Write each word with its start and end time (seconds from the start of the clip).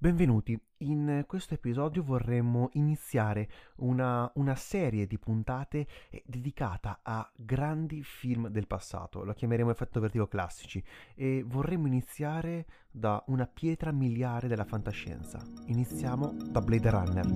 Benvenuti, 0.00 0.56
in 0.82 1.24
questo 1.26 1.54
episodio 1.54 2.04
vorremmo 2.04 2.68
iniziare 2.74 3.48
una, 3.78 4.30
una, 4.36 4.54
serie 4.54 5.08
di 5.08 5.18
puntate 5.18 5.88
eh, 6.10 6.22
dedicata 6.24 7.00
a 7.02 7.28
grandi 7.34 8.04
film 8.04 8.46
del 8.46 8.68
passato, 8.68 9.24
lo 9.24 9.32
chiameremo 9.32 9.72
effetto 9.72 9.98
vertigo 9.98 10.28
classici, 10.28 10.80
e 11.16 11.42
vorremmo 11.44 11.88
iniziare 11.88 12.66
da 12.92 13.20
una 13.26 13.48
pietra 13.48 13.90
miliare 13.90 14.46
della 14.46 14.64
fantascienza. 14.64 15.42
Iniziamo 15.66 16.32
da 16.48 16.60
Blade 16.60 16.90
Runner. 16.90 17.26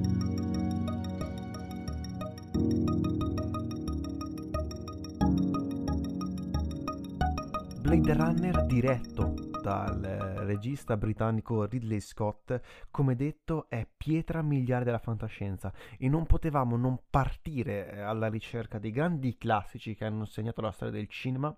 Blade 7.81 8.15
Runner 8.15 8.67
diretto 8.67 9.51
dal 9.63 10.01
regista 10.45 10.97
britannico 10.97 11.65
Ridley 11.67 12.01
Scott, 12.01 12.61
come 12.91 13.15
detto, 13.15 13.67
è 13.69 13.87
pietra 13.97 14.43
miliare 14.43 14.85
della 14.85 14.99
fantascienza 14.99 15.73
e 15.97 16.09
non 16.09 16.27
potevamo 16.27 16.77
non 16.77 16.99
partire 17.09 17.93
eh, 17.93 18.01
alla 18.01 18.27
ricerca 18.27 18.81
dei 18.81 18.91
grandi 18.91 19.39
classici 19.39 19.95
che 19.95 20.05
hanno 20.05 20.25
segnato 20.25 20.61
la 20.61 20.73
storia 20.73 20.93
del 20.93 21.09
cinema 21.09 21.57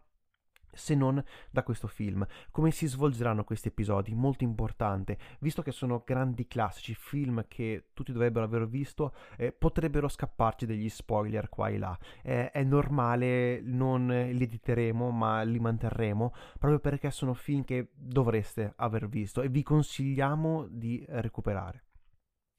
se 0.76 0.94
non 0.94 1.22
da 1.50 1.62
questo 1.62 1.86
film. 1.86 2.26
Come 2.50 2.70
si 2.70 2.86
svolgeranno 2.86 3.44
questi 3.44 3.68
episodi? 3.68 4.14
Molto 4.14 4.44
importante, 4.44 5.18
visto 5.40 5.62
che 5.62 5.72
sono 5.72 6.02
grandi 6.04 6.46
classici, 6.46 6.94
film 6.94 7.44
che 7.48 7.86
tutti 7.92 8.12
dovrebbero 8.12 8.44
aver 8.44 8.68
visto, 8.68 9.14
eh, 9.36 9.52
potrebbero 9.52 10.08
scapparci 10.08 10.66
degli 10.66 10.88
spoiler 10.88 11.48
qua 11.48 11.68
e 11.68 11.78
là. 11.78 11.98
Eh, 12.22 12.50
è 12.50 12.62
normale, 12.62 13.60
non 13.62 14.06
li 14.06 14.42
editeremo, 14.42 15.10
ma 15.10 15.42
li 15.42 15.58
manterremo, 15.58 16.32
proprio 16.58 16.80
perché 16.80 17.10
sono 17.10 17.34
film 17.34 17.64
che 17.64 17.90
dovreste 17.94 18.72
aver 18.76 19.08
visto 19.08 19.42
e 19.42 19.48
vi 19.48 19.62
consigliamo 19.62 20.66
di 20.68 21.04
recuperare. 21.08 21.82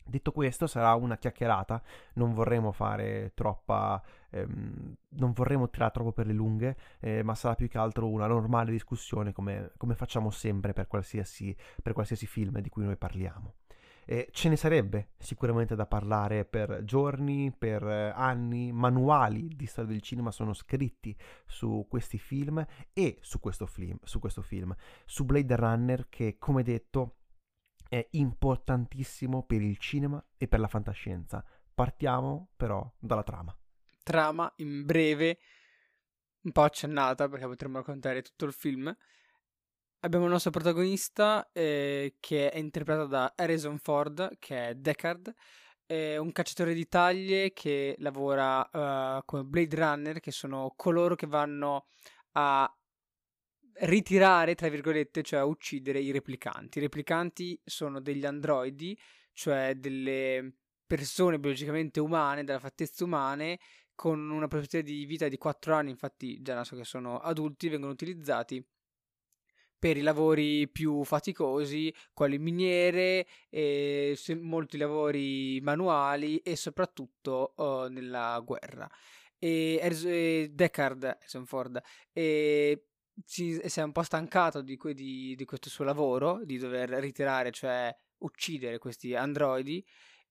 Detto 0.08 0.32
questo, 0.32 0.68
sarà 0.68 0.94
una 0.94 1.18
chiacchierata, 1.18 1.82
non 2.14 2.34
vorremmo 2.36 2.72
fare 2.72 3.32
troppa, 3.34 4.00
ehm, 4.30 4.96
non 5.10 5.32
vorremmo 5.32 5.68
tirare 5.70 5.92
troppo 5.92 6.12
per 6.12 6.28
le 6.28 6.34
lunghe, 6.34 6.78
eh, 7.00 7.24
ma 7.24 7.34
sarà 7.34 7.56
più 7.56 7.68
che 7.68 7.80
altro 7.80 8.08
una 8.08 8.28
normale 8.28 8.70
discussione 8.70 9.34
come, 9.34 9.72
come 9.78 9.96
facciamo 9.96 10.30
sempre 10.30 10.74
per 10.74 10.86
qualsiasi, 10.86 11.56
per 11.82 11.94
qualsiasi, 11.94 12.28
film 12.28 12.60
di 12.60 12.70
cui 12.70 12.84
noi 12.84 12.98
parliamo. 12.98 13.56
Eh, 14.08 14.30
ce 14.32 14.50
ne 14.50 14.56
sarebbe 14.56 15.14
sicuramente 15.18 15.76
da 15.76 15.88
parlare 15.88 16.46
per 16.46 16.84
giorni, 16.84 17.52
per 17.52 17.82
anni, 17.84 18.72
manuali 18.72 19.48
di 19.56 19.66
storia 19.66 19.92
del 19.92 20.02
cinema 20.02 20.30
sono 20.30 20.54
scritti 20.54 21.18
su 21.48 21.88
questi 21.90 22.20
film 22.20 22.64
e 22.94 23.18
su 23.22 23.40
questo 23.40 23.66
film, 23.66 23.98
su, 24.04 24.20
questo 24.20 24.44
film, 24.44 24.76
su 25.06 25.26
Blade 25.26 25.56
Runner 25.56 26.06
che 26.10 26.36
come 26.38 26.62
detto 26.62 27.16
è 27.90 28.06
importantissimo 28.12 29.44
per 29.44 29.62
il 29.62 29.78
cinema 29.78 30.24
e 30.38 30.48
per 30.48 30.60
la 30.60 30.68
fantascienza. 30.68 31.44
Partiamo 31.74 32.50
però 32.56 32.90
dalla 33.00 33.24
trama. 33.24 33.56
Trama 34.04 34.52
in 34.58 34.86
breve, 34.86 35.40
un 36.42 36.52
po' 36.52 36.64
accennata 36.64 37.28
perché 37.28 37.46
potremmo 37.48 37.78
raccontare 37.78 38.22
tutto 38.22 38.46
il 38.46 38.54
film. 38.54 38.96
Abbiamo 40.00 40.26
il 40.26 40.32
nostro 40.32 40.52
protagonista 40.52 41.50
eh, 41.52 42.18
che 42.20 42.52
è 42.52 42.58
interpretato 42.58 43.08
da 43.08 43.34
Harrison 43.36 43.80
Ford, 43.80 44.38
che 44.38 44.70
è 44.70 44.76
Deckard, 44.76 45.34
è 45.86 46.18
un 46.18 46.32
cacciatore 46.32 46.74
di 46.74 46.88
taglie 46.88 47.54
che 47.54 47.96
lavora 48.00 48.60
uh, 48.60 49.24
come 49.26 49.44
Blade 49.44 49.76
Runner, 49.76 50.20
che 50.20 50.32
sono 50.32 50.74
coloro 50.76 51.16
che 51.16 51.28
vanno 51.28 51.86
a 52.34 52.72
ritirare, 53.82 54.56
tra 54.56 54.70
virgolette, 54.70 55.22
cioè 55.22 55.44
uccidere 55.44 56.00
i 56.00 56.12
replicanti. 56.12 56.78
I 56.78 56.82
replicanti 56.82 57.60
sono 57.64 58.00
degli 58.00 58.26
androidi, 58.26 58.98
cioè 59.34 59.76
delle 59.76 60.54
persone 60.86 61.40
biologicamente 61.40 62.00
umane, 62.00 62.44
della 62.44 62.60
fattezza 62.60 63.04
umane, 63.04 63.60
con 63.96 64.30
una 64.30 64.48
prospettiva 64.48 64.84
di 64.84 65.06
vita 65.06 65.28
di 65.28 65.38
4 65.38 65.74
anni, 65.74 65.90
infatti 65.90 66.42
già 66.42 66.64
so 66.64 66.76
che 66.76 66.84
sono 66.84 67.20
adulti, 67.20 67.70
vengono 67.70 67.92
utilizzati 67.92 68.66
per 69.78 69.98
i 69.98 70.02
lavori 70.02 70.68
più 70.70 71.04
faticosi, 71.04 71.94
quali 72.14 72.40
miniere, 72.40 73.28
e 73.50 74.18
molti 74.40 74.78
lavori 74.78 75.60
manuali 75.62 76.38
e 76.38 76.56
soprattutto 76.56 77.54
uh, 77.58 77.86
nella 77.88 78.42
guerra. 78.44 78.90
E, 79.38 79.80
e 79.82 80.50
Deckard, 80.52 81.04
Harrison 81.04 81.46
Ford, 81.46 81.80
e 82.12 82.86
si, 83.24 83.60
si 83.64 83.80
è 83.80 83.84
un 83.84 83.92
po' 83.92 84.04
stancato 84.04 84.62
di, 84.62 84.78
di, 84.94 85.36
di, 85.36 85.46
questo 85.46 85.70
suo 85.70 85.86
lavoro, 85.86 86.42
di 86.44 86.58
dover 86.58 86.90
ritirare, 86.90 87.52
cioè 87.52 87.96
uccidere 88.20 88.78
questi 88.78 89.16
androidi 89.16 89.86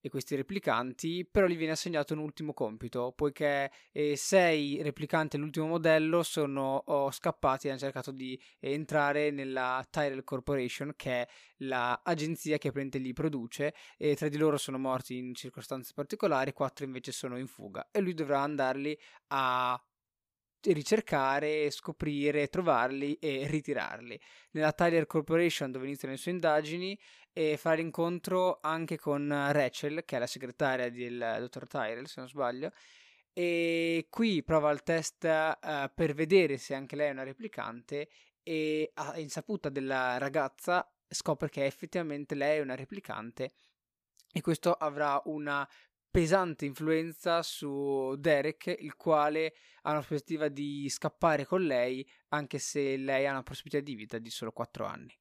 e 0.05 0.11
questi 0.11 0.37
replicanti, 0.37 1.27
però 1.31 1.47
gli 1.47 1.57
viene 1.57 1.73
assegnato 1.73 2.13
un 2.13 2.19
ultimo 2.19 2.53
compito, 2.53 3.15
poiché 3.17 3.71
eh, 3.91 4.17
sei 4.17 4.83
replicanti 4.83 5.37
dell'ultimo 5.39 5.67
modello 5.67 6.23
sono 6.23 6.85
scappati 7.11 7.67
e 7.67 7.71
hanno 7.71 7.79
cercato 7.79 8.11
di 8.11 8.39
entrare 8.61 9.31
nella 9.31 9.83
Tyrell 9.89 10.23
Corporation, 10.23 10.93
che 10.95 11.23
è 11.23 11.29
l'agenzia 11.59 12.59
che 12.59 12.71
prende 12.71 12.99
li 12.99 13.15
produce, 13.15 13.73
e 13.97 14.15
tre 14.15 14.29
di 14.29 14.37
loro 14.37 14.59
sono 14.59 14.77
morti 14.77 15.17
in 15.17 15.35
circostanze 15.35 15.93
particolari, 15.95 16.53
quattro 16.53 16.85
invece 16.85 17.11
sono 17.11 17.39
in 17.39 17.47
fuga, 17.47 17.89
e 17.91 18.01
lui 18.01 18.13
dovrà 18.13 18.41
andarli 18.41 18.99
a 19.29 19.83
ricercare, 20.73 21.71
scoprire, 21.71 22.49
trovarli 22.49 23.15
e 23.21 23.47
ritirarli. 23.47 24.19
Nella 24.53 24.73
Tyler 24.73 25.07
Corporation, 25.07 25.71
dove 25.71 25.87
iniziano 25.87 26.15
le 26.15 26.21
sue 26.21 26.33
indagini, 26.33 26.99
e 27.33 27.57
fare 27.57 27.81
incontro 27.81 28.59
anche 28.63 28.97
con 28.97 29.29
Rachel, 29.29 30.05
che 30.05 30.17
è 30.17 30.19
la 30.19 30.27
segretaria 30.27 30.91
del 30.91 31.37
dottor 31.41 31.67
Tyrell, 31.67 32.05
se 32.05 32.21
non 32.21 32.29
sbaglio. 32.29 32.71
E 33.33 34.07
qui 34.11 34.45
prova 34.45 34.71
il 34.71 34.85
test 34.85 35.25
uh, 35.25 35.91
per 35.93 36.15
vedere 36.15 36.57
se 36.57 36.75
anche 36.75 36.95
lei 36.95 37.09
è 37.09 37.13
una 37.13 37.25
replicante 37.25 38.09
e 38.45 38.93
a 38.95 39.19
insaputa 39.19 39.71
della 39.71 40.19
ragazza 40.19 40.89
scopre 41.09 41.49
che 41.49 41.65
effettivamente 41.65 42.37
lei 42.37 42.59
è 42.59 42.63
una 42.63 42.77
replicante 42.77 43.55
e 44.33 44.41
questo 44.41 44.73
avrà 44.73 45.21
una 45.25 45.69
pesante 46.15 46.65
influenza 46.65 47.43
su 47.43 48.15
Derek, 48.17 48.73
il 48.79 48.95
quale 48.95 49.53
ha 49.83 49.91
una 49.91 49.99
prospettiva 49.99 50.47
di 50.47 50.89
scappare 50.89 51.45
con 51.45 51.67
lei, 51.67 52.09
anche 52.29 52.61
se 52.61 52.97
lei 52.97 53.27
ha 53.27 53.33
una 53.33 53.43
prospettiva 53.43 53.83
di 53.83 53.97
vita 53.97 54.19
di 54.19 54.31
solo 54.31 54.53
4 54.53 54.87
anni. 54.87 55.13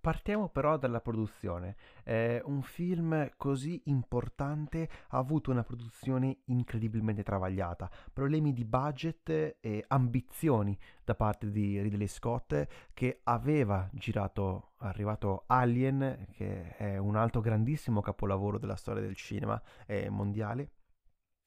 Partiamo 0.00 0.48
però 0.48 0.78
dalla 0.78 1.00
produzione. 1.02 1.76
Eh, 2.04 2.40
un 2.46 2.62
film 2.62 3.30
così 3.36 3.82
importante 3.84 4.88
ha 5.08 5.18
avuto 5.18 5.50
una 5.50 5.62
produzione 5.62 6.38
incredibilmente 6.46 7.22
travagliata, 7.22 7.90
problemi 8.10 8.54
di 8.54 8.64
budget 8.64 9.58
e 9.60 9.84
ambizioni 9.88 10.78
da 11.04 11.14
parte 11.14 11.50
di 11.50 11.82
Ridley 11.82 12.06
Scott 12.06 12.66
che 12.94 13.20
aveva 13.24 13.90
girato, 13.92 14.72
arrivato 14.78 15.44
Alien, 15.48 16.28
che 16.32 16.76
è 16.76 16.96
un 16.96 17.16
altro 17.16 17.42
grandissimo 17.42 18.00
capolavoro 18.00 18.58
della 18.58 18.76
storia 18.76 19.02
del 19.02 19.16
cinema 19.16 19.60
eh, 19.84 20.08
mondiale 20.08 20.70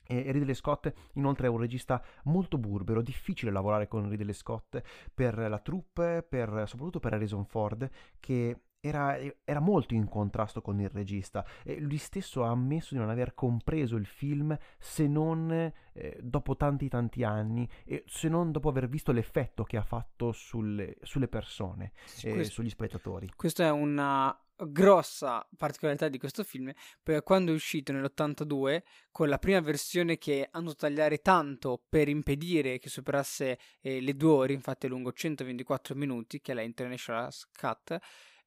e 0.06 0.32
Ridley 0.32 0.54
Scott 0.54 0.92
inoltre 1.14 1.48
è 1.48 1.50
un 1.50 1.60
regista 1.60 2.04
molto 2.24 2.58
burbero, 2.58 3.02
difficile 3.02 3.52
lavorare 3.52 3.88
con 3.88 4.10
Ridley 4.10 4.34
Scott 4.34 4.82
per 5.14 5.38
la 5.38 5.60
troupe, 5.60 6.26
per, 6.28 6.64
soprattutto 6.68 7.00
per 7.00 7.14
Harrison 7.14 7.46
Ford, 7.46 7.90
che 8.20 8.62
era, 8.86 9.18
era, 9.46 9.62
molto 9.62 9.94
in 9.94 10.10
contrasto 10.10 10.62
con 10.62 10.82
il 10.82 10.90
regista 10.90 11.46
e 11.64 11.80
lui 11.80 11.96
stesso 11.96 12.44
ha 12.44 12.50
ammesso 12.50 12.94
di 12.94 13.00
non 13.00 13.10
aver 13.10 13.34
compreso 13.34 13.96
il 13.96 14.06
film 14.06 14.58
se 14.78 15.08
non 15.08 15.50
eh, 15.94 16.20
dopo 16.22 16.58
tanti 16.58 16.90
tanti 16.90 17.24
anni 17.24 17.68
e 17.86 18.04
se 18.08 18.28
non 18.28 18.52
dopo 18.52 18.68
aver 18.68 18.90
visto 18.90 19.14
l'effetto 19.14 19.64
che 19.64 19.78
ha 19.78 19.84
fatto 19.84 20.34
sulle, 20.34 20.98
sulle 21.02 21.30
persone 21.30 21.94
e 22.24 22.40
eh, 22.40 22.44
sugli 22.44 22.70
spettatori. 22.70 23.32
Questa 23.34 23.64
è 23.64 23.72
una 23.72 24.38
grossa 24.56 25.48
particolarità 25.58 26.08
di 26.08 26.18
questo 26.18 26.44
film 26.44 26.72
perché 27.02 27.24
quando 27.24 27.52
è 27.52 27.56
uscito 27.56 27.92
nell'82 27.92 28.82
con 29.12 29.28
la 29.28 29.38
prima 29.38 29.60
versione 29.60 30.18
che 30.18 30.48
hanno 30.52 30.74
tagliare 30.76 31.20
tanto 31.20 31.84
per 31.90 32.08
impedire 32.08 32.80
che 32.80 32.90
superasse 32.90 33.58
eh, 33.82 34.00
le 34.00 34.16
due 34.16 34.32
ore 34.32 34.54
infatti 34.54 34.86
è 34.86 34.90
lungo 34.90 35.12
124 35.12 35.96
minuti 35.96 36.40
che 36.42 36.52
è 36.52 36.56
la 36.56 36.62
International 36.62 37.32
Cut 37.60 37.98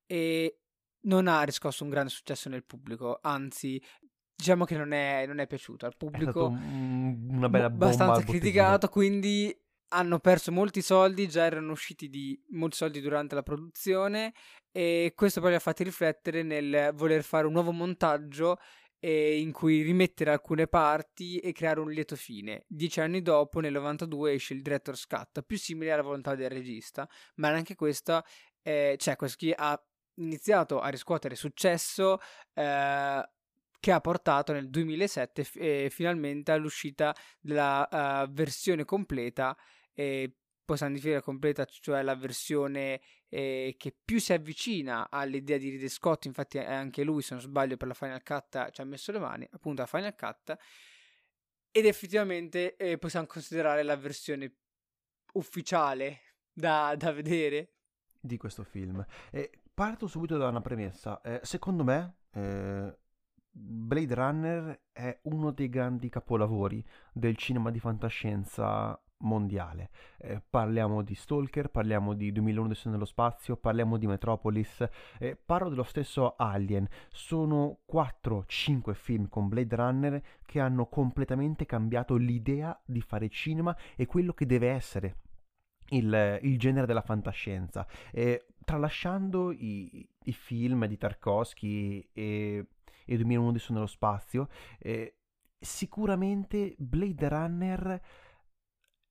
e 0.06 0.60
non 1.02 1.28
ha 1.28 1.42
riscosso 1.42 1.84
un 1.84 1.90
grande 1.90 2.10
successo 2.10 2.48
nel 2.48 2.64
pubblico 2.64 3.18
anzi 3.22 3.82
diciamo 4.36 4.64
che 4.64 4.76
non 4.76 4.92
è, 4.92 5.24
non 5.26 5.38
è 5.38 5.46
piaciuto. 5.46 5.86
Al 5.86 5.96
pubblico 5.96 6.48
è 6.48 6.50
una 6.50 7.48
bella 7.48 7.70
bomba 7.70 7.86
abbastanza 7.86 8.22
criticato 8.22 8.88
quindi 8.88 9.56
hanno 9.88 10.18
perso 10.18 10.52
molti 10.52 10.82
soldi, 10.82 11.28
già 11.28 11.44
erano 11.44 11.72
usciti 11.72 12.08
di 12.08 12.40
molti 12.50 12.76
soldi 12.76 13.00
durante 13.00 13.34
la 13.34 13.42
produzione 13.42 14.32
e 14.72 15.12
questo 15.14 15.40
poi 15.40 15.50
li 15.50 15.56
ha 15.56 15.60
fatti 15.60 15.84
riflettere 15.84 16.42
nel 16.42 16.92
voler 16.94 17.22
fare 17.22 17.46
un 17.46 17.52
nuovo 17.52 17.72
montaggio 17.72 18.58
eh, 18.98 19.38
in 19.38 19.52
cui 19.52 19.82
rimettere 19.82 20.30
alcune 20.30 20.66
parti 20.66 21.38
e 21.38 21.52
creare 21.52 21.80
un 21.80 21.90
lieto 21.90 22.16
fine. 22.16 22.64
Dieci 22.66 23.00
anni 23.00 23.22
dopo, 23.22 23.60
nel 23.60 23.72
92, 23.72 24.32
esce 24.32 24.54
il 24.54 24.62
Director's 24.62 25.06
Cut, 25.06 25.42
più 25.42 25.56
simile 25.58 25.92
alla 25.92 26.02
volontà 26.02 26.34
del 26.34 26.50
regista, 26.50 27.08
ma 27.36 27.48
anche 27.48 27.74
questa, 27.74 28.24
eh, 28.62 28.96
cioè 28.98 29.16
qui 29.16 29.54
ha 29.56 29.80
iniziato 30.16 30.80
a 30.80 30.88
riscuotere 30.88 31.34
successo 31.36 32.18
eh, 32.54 33.28
che 33.78 33.92
ha 33.92 34.00
portato 34.00 34.52
nel 34.52 34.68
2007 34.68 35.44
f- 35.44 35.56
eh, 35.56 35.88
finalmente 35.90 36.50
all'uscita 36.50 37.14
della 37.40 38.24
uh, 38.26 38.32
versione 38.32 38.84
completa, 38.84 39.56
eh, 39.96 40.36
possiamo 40.64 40.94
definire 40.94 41.22
completa, 41.22 41.64
cioè 41.64 42.02
la 42.02 42.14
versione 42.14 43.00
eh, 43.28 43.74
che 43.78 43.96
più 44.04 44.20
si 44.20 44.32
avvicina 44.32 45.08
all'idea 45.10 45.56
di 45.56 45.70
Ridley 45.70 45.88
Scott, 45.88 46.26
infatti 46.26 46.58
anche 46.58 47.02
lui, 47.02 47.22
se 47.22 47.34
non 47.34 47.42
sbaglio, 47.42 47.76
per 47.76 47.88
la 47.88 47.94
Final 47.94 48.22
Cut 48.22 48.70
ci 48.70 48.80
ha 48.80 48.84
messo 48.84 49.12
le 49.12 49.18
mani, 49.18 49.48
appunto 49.50 49.80
la 49.80 49.88
Final 49.88 50.14
Cut, 50.14 50.56
ed 51.70 51.86
effettivamente 51.86 52.76
eh, 52.76 52.98
possiamo 52.98 53.26
considerare 53.26 53.82
la 53.82 53.96
versione 53.96 54.56
ufficiale 55.32 56.20
da, 56.52 56.94
da 56.96 57.12
vedere 57.12 57.72
di 58.20 58.36
questo 58.36 58.64
film. 58.64 59.04
Eh, 59.30 59.50
parto 59.72 60.06
subito 60.06 60.36
da 60.36 60.48
una 60.48 60.60
premessa. 60.60 61.20
Eh, 61.22 61.40
secondo 61.42 61.84
me, 61.84 62.16
eh, 62.32 62.98
Blade 63.50 64.14
Runner 64.14 64.80
è 64.92 65.18
uno 65.22 65.52
dei 65.52 65.68
grandi 65.68 66.08
capolavori 66.08 66.84
del 67.12 67.36
cinema 67.36 67.70
di 67.70 67.78
fantascienza 67.78 69.00
mondiale. 69.18 69.90
Eh, 70.18 70.42
parliamo 70.48 71.02
di 71.02 71.14
Stalker, 71.14 71.68
parliamo 71.68 72.14
di 72.14 72.32
2001 72.32 72.74
nello 72.84 73.04
spazio, 73.04 73.56
parliamo 73.56 73.96
di 73.96 74.06
Metropolis, 74.06 74.86
eh, 75.18 75.36
parlo 75.36 75.68
dello 75.68 75.84
stesso 75.84 76.34
Alien. 76.36 76.86
Sono 77.10 77.78
4-5 77.90 78.94
film 78.94 79.28
con 79.28 79.48
Blade 79.48 79.76
Runner 79.76 80.22
che 80.44 80.60
hanno 80.60 80.86
completamente 80.86 81.66
cambiato 81.66 82.16
l'idea 82.16 82.78
di 82.84 83.00
fare 83.00 83.28
cinema 83.28 83.76
e 83.96 84.06
quello 84.06 84.32
che 84.32 84.46
deve 84.46 84.70
essere 84.70 85.16
il, 85.90 86.38
il 86.42 86.58
genere 86.58 86.86
della 86.86 87.02
fantascienza. 87.02 87.86
Eh, 88.12 88.46
tralasciando 88.64 89.52
i, 89.52 90.08
i, 90.24 90.32
film 90.32 90.86
di 90.86 90.96
Tarkovsky 90.96 92.08
e, 92.12 92.66
e 93.04 93.16
2001 93.16 93.56
nello 93.68 93.86
spazio, 93.86 94.48
eh, 94.78 95.14
sicuramente 95.58 96.74
Blade 96.78 97.28
Runner 97.28 98.00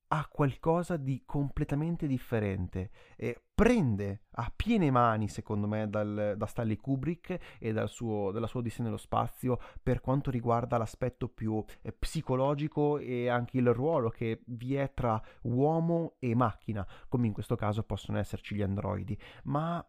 ha 0.08 0.28
qualcosa 0.30 0.96
di 0.96 1.22
completamente 1.24 2.06
differente 2.06 2.90
e 3.16 3.42
prende 3.54 4.24
a 4.32 4.52
piene 4.54 4.90
mani, 4.90 5.28
secondo 5.28 5.66
me, 5.66 5.88
dal, 5.88 6.34
da 6.36 6.46
Stanley 6.46 6.76
Kubrick 6.76 7.56
e 7.58 7.72
dal 7.72 7.88
suo, 7.88 8.30
dalla 8.30 8.46
sua 8.46 8.60
Odissea 8.60 8.84
nello 8.84 8.96
spazio 8.96 9.58
per 9.82 10.00
quanto 10.00 10.30
riguarda 10.30 10.78
l'aspetto 10.78 11.28
più 11.28 11.64
eh, 11.82 11.92
psicologico 11.92 12.98
e 12.98 13.28
anche 13.28 13.58
il 13.58 13.72
ruolo 13.72 14.10
che 14.10 14.42
vi 14.46 14.74
è 14.76 14.92
tra 14.92 15.20
uomo 15.42 16.16
e 16.18 16.34
macchina, 16.34 16.86
come 17.08 17.26
in 17.26 17.32
questo 17.32 17.56
caso 17.56 17.82
possono 17.82 18.18
esserci 18.18 18.54
gli 18.54 18.62
androidi, 18.62 19.18
ma 19.44 19.84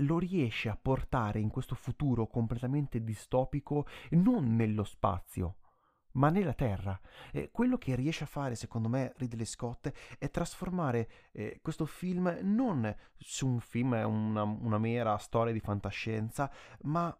lo 0.00 0.18
riesce 0.18 0.68
a 0.68 0.78
portare 0.80 1.40
in 1.40 1.48
questo 1.48 1.74
futuro 1.74 2.26
completamente 2.26 3.02
distopico 3.02 3.86
non 4.10 4.54
nello 4.54 4.84
spazio, 4.84 5.56
ma 6.16 6.30
nella 6.30 6.54
terra. 6.54 6.98
Eh, 7.32 7.50
quello 7.50 7.78
che 7.78 7.94
riesce 7.94 8.24
a 8.24 8.28
fare, 8.28 8.54
secondo 8.54 8.88
me, 8.88 9.12
Ridley 9.16 9.44
Scott 9.44 9.90
è 10.18 10.30
trasformare 10.30 11.08
eh, 11.32 11.60
questo 11.62 11.86
film 11.86 12.38
non 12.42 12.94
su 13.16 13.46
un 13.46 13.60
film, 13.60 13.92
una, 13.92 14.42
una 14.42 14.78
mera 14.78 15.16
storia 15.18 15.52
di 15.52 15.60
fantascienza, 15.60 16.50
ma 16.82 17.16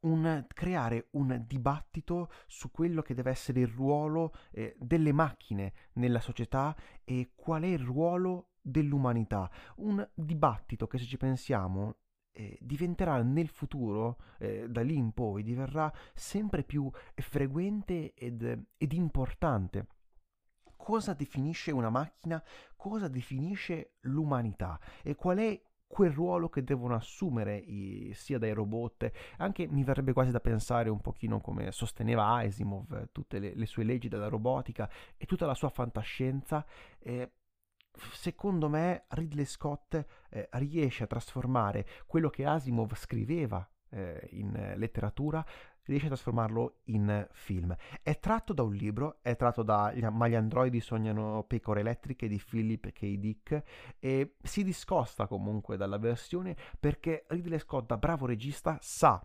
un, 0.00 0.46
creare 0.48 1.08
un 1.12 1.42
dibattito 1.46 2.30
su 2.46 2.70
quello 2.70 3.02
che 3.02 3.14
deve 3.14 3.30
essere 3.30 3.60
il 3.60 3.68
ruolo 3.68 4.32
eh, 4.52 4.76
delle 4.78 5.12
macchine 5.12 5.72
nella 5.94 6.20
società 6.20 6.76
e 7.04 7.32
qual 7.34 7.62
è 7.62 7.66
il 7.66 7.80
ruolo 7.80 8.50
dell'umanità. 8.60 9.50
Un 9.76 10.06
dibattito 10.14 10.86
che 10.86 10.98
se 10.98 11.04
ci 11.06 11.16
pensiamo 11.16 11.96
eh, 12.36 12.58
diventerà 12.60 13.22
nel 13.22 13.48
futuro, 13.48 14.18
eh, 14.38 14.68
da 14.68 14.82
lì 14.82 14.94
in 14.94 15.12
poi, 15.12 15.42
diverrà 15.42 15.92
sempre 16.14 16.62
più 16.62 16.90
frequente 17.14 18.12
ed, 18.14 18.66
ed 18.76 18.92
importante. 18.92 19.86
Cosa 20.76 21.14
definisce 21.14 21.72
una 21.72 21.88
macchina, 21.88 22.42
cosa 22.76 23.08
definisce 23.08 23.94
l'umanità? 24.02 24.78
E 25.02 25.14
qual 25.14 25.38
è 25.38 25.60
quel 25.86 26.10
ruolo 26.10 26.48
che 26.48 26.62
devono 26.62 26.94
assumere 26.94 27.56
i, 27.56 28.12
sia 28.12 28.38
dai 28.38 28.52
robot, 28.52 29.10
anche 29.38 29.66
mi 29.66 29.82
verrebbe 29.82 30.12
quasi 30.12 30.30
da 30.30 30.40
pensare 30.40 30.90
un 30.90 31.00
pochino 31.00 31.40
come 31.40 31.72
sosteneva 31.72 32.34
Asimov, 32.36 33.08
tutte 33.12 33.38
le, 33.38 33.54
le 33.54 33.66
sue 33.66 33.84
leggi 33.84 34.08
della 34.08 34.28
robotica 34.28 34.90
e 35.16 35.24
tutta 35.24 35.46
la 35.46 35.54
sua 35.54 35.70
fantascienza, 35.70 36.66
eh, 36.98 37.30
secondo 38.12 38.68
me 38.68 39.04
Ridley 39.08 39.44
Scott 39.44 40.04
eh, 40.30 40.48
riesce 40.52 41.04
a 41.04 41.06
trasformare 41.06 41.86
quello 42.06 42.30
che 42.30 42.44
Asimov 42.44 42.94
scriveva 42.94 43.68
eh, 43.90 44.28
in 44.32 44.74
letteratura 44.76 45.44
riesce 45.86 46.06
a 46.06 46.10
trasformarlo 46.10 46.80
in 46.84 47.26
film. 47.32 47.74
È 48.02 48.18
tratto 48.18 48.52
da 48.52 48.62
un 48.62 48.74
libro, 48.74 49.18
è 49.22 49.36
tratto 49.36 49.62
da 49.62 49.92
Ma 50.10 50.28
gli 50.28 50.34
androidi 50.34 50.80
sognano 50.80 51.44
pecore 51.46 51.80
elettriche 51.80 52.28
di 52.28 52.42
Philip 52.44 52.90
K. 52.92 53.16
Dick 53.16 53.62
e 53.98 54.34
si 54.42 54.64
discosta 54.64 55.26
comunque 55.26 55.76
dalla 55.76 55.98
versione 55.98 56.56
perché 56.78 57.24
Ridley 57.28 57.58
Scott, 57.58 57.86
da 57.86 57.96
bravo 57.96 58.26
regista, 58.26 58.78
sa 58.80 59.24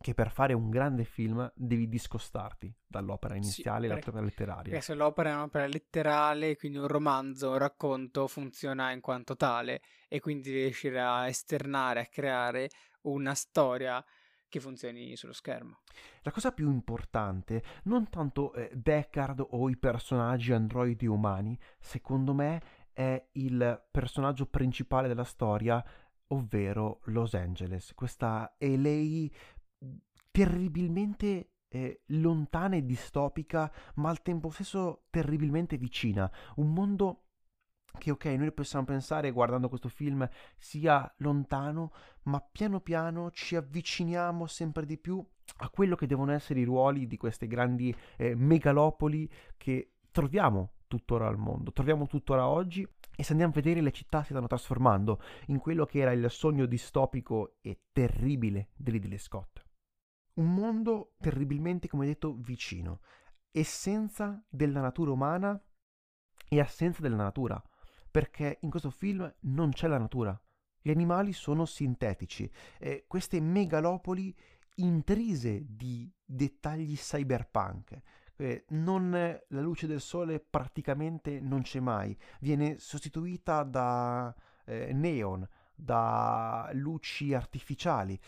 che 0.00 0.14
per 0.14 0.30
fare 0.30 0.52
un 0.52 0.70
grande 0.70 1.04
film 1.04 1.50
devi 1.54 1.88
discostarti 1.88 2.74
dall'opera 2.86 3.36
iniziale, 3.36 3.88
sì, 3.88 3.94
l'opera 3.94 4.20
letteraria. 4.20 4.70
Perché 4.70 4.80
se 4.80 4.94
l'opera 4.94 5.30
è 5.30 5.34
un'opera 5.34 5.66
letterale, 5.66 6.56
quindi 6.56 6.78
un 6.78 6.88
romanzo, 6.88 7.50
un 7.50 7.58
racconto, 7.58 8.26
funziona 8.26 8.90
in 8.90 9.00
quanto 9.00 9.36
tale 9.36 9.82
e 10.08 10.20
quindi 10.20 10.50
devi 10.50 10.62
riuscire 10.64 11.00
a 11.00 11.26
esternare, 11.26 12.00
a 12.00 12.06
creare 12.06 12.68
una 13.02 13.34
storia 13.34 14.04
che 14.48 14.60
funzioni 14.60 15.16
sullo 15.16 15.32
schermo. 15.32 15.80
La 16.22 16.30
cosa 16.30 16.52
più 16.52 16.70
importante, 16.70 17.62
non 17.84 18.08
tanto 18.08 18.52
eh, 18.54 18.70
Deckard 18.72 19.44
o 19.50 19.68
i 19.68 19.76
personaggi 19.76 20.52
androidi 20.52 21.06
umani, 21.06 21.58
secondo 21.80 22.32
me 22.32 22.62
è 22.92 23.30
il 23.32 23.84
personaggio 23.90 24.46
principale 24.46 25.08
della 25.08 25.24
storia, 25.24 25.84
ovvero 26.28 27.00
Los 27.06 27.34
Angeles, 27.34 27.92
questa 27.94 28.54
LA 28.58 29.26
terribilmente 30.34 31.50
eh, 31.68 32.02
lontana 32.06 32.74
e 32.74 32.84
distopica, 32.84 33.72
ma 33.96 34.10
al 34.10 34.20
tempo 34.20 34.50
stesso 34.50 35.04
terribilmente 35.08 35.76
vicina. 35.76 36.28
Un 36.56 36.72
mondo 36.72 37.26
che 37.96 38.10
ok, 38.10 38.24
noi 38.24 38.50
possiamo 38.50 38.84
pensare 38.84 39.30
guardando 39.30 39.68
questo 39.68 39.88
film 39.88 40.28
sia 40.58 41.08
lontano, 41.18 41.92
ma 42.24 42.40
piano 42.40 42.80
piano 42.80 43.30
ci 43.30 43.54
avviciniamo 43.54 44.48
sempre 44.48 44.84
di 44.86 44.98
più 44.98 45.24
a 45.58 45.70
quello 45.70 45.94
che 45.94 46.08
devono 46.08 46.32
essere 46.32 46.58
i 46.58 46.64
ruoli 46.64 47.06
di 47.06 47.16
queste 47.16 47.46
grandi 47.46 47.94
eh, 48.16 48.34
megalopoli 48.34 49.30
che 49.56 49.92
troviamo 50.10 50.72
tuttora 50.88 51.28
al 51.28 51.38
mondo, 51.38 51.70
troviamo 51.70 52.08
tuttora 52.08 52.48
oggi 52.48 52.84
e 53.16 53.22
se 53.22 53.30
andiamo 53.30 53.52
a 53.52 53.54
vedere 53.54 53.80
le 53.80 53.92
città 53.92 54.24
si 54.24 54.30
stanno 54.30 54.48
trasformando 54.48 55.20
in 55.46 55.58
quello 55.58 55.86
che 55.86 56.00
era 56.00 56.10
il 56.10 56.28
sogno 56.28 56.66
distopico 56.66 57.58
e 57.60 57.82
terribile 57.92 58.70
di 58.74 58.90
Ridley 58.90 59.18
Scott. 59.18 59.64
Un 60.34 60.52
mondo 60.52 61.14
terribilmente, 61.20 61.88
come 61.88 62.06
detto, 62.06 62.34
vicino, 62.34 63.00
essenza 63.52 64.44
della 64.48 64.80
natura 64.80 65.12
umana 65.12 65.60
e 66.48 66.60
assenza 66.60 67.02
della 67.02 67.16
natura, 67.16 67.62
perché 68.10 68.58
in 68.62 68.70
questo 68.70 68.90
film 68.90 69.32
non 69.40 69.70
c'è 69.70 69.86
la 69.86 69.98
natura. 69.98 70.38
Gli 70.80 70.90
animali 70.90 71.32
sono 71.32 71.64
sintetici, 71.64 72.50
e 72.78 73.04
queste 73.06 73.40
megalopoli 73.40 74.36
intrise 74.76 75.64
di 75.68 76.12
dettagli 76.24 76.96
cyberpunk. 76.96 78.00
Eh, 78.36 78.64
non, 78.70 79.10
la 79.12 79.60
luce 79.60 79.86
del 79.86 80.00
sole 80.00 80.40
praticamente 80.40 81.38
non 81.38 81.62
c'è 81.62 81.78
mai, 81.78 82.18
viene 82.40 82.78
sostituita 82.78 83.62
da 83.62 84.34
eh, 84.64 84.92
neon, 84.92 85.48
da 85.76 86.68
luci 86.72 87.32
artificiali. 87.32 88.18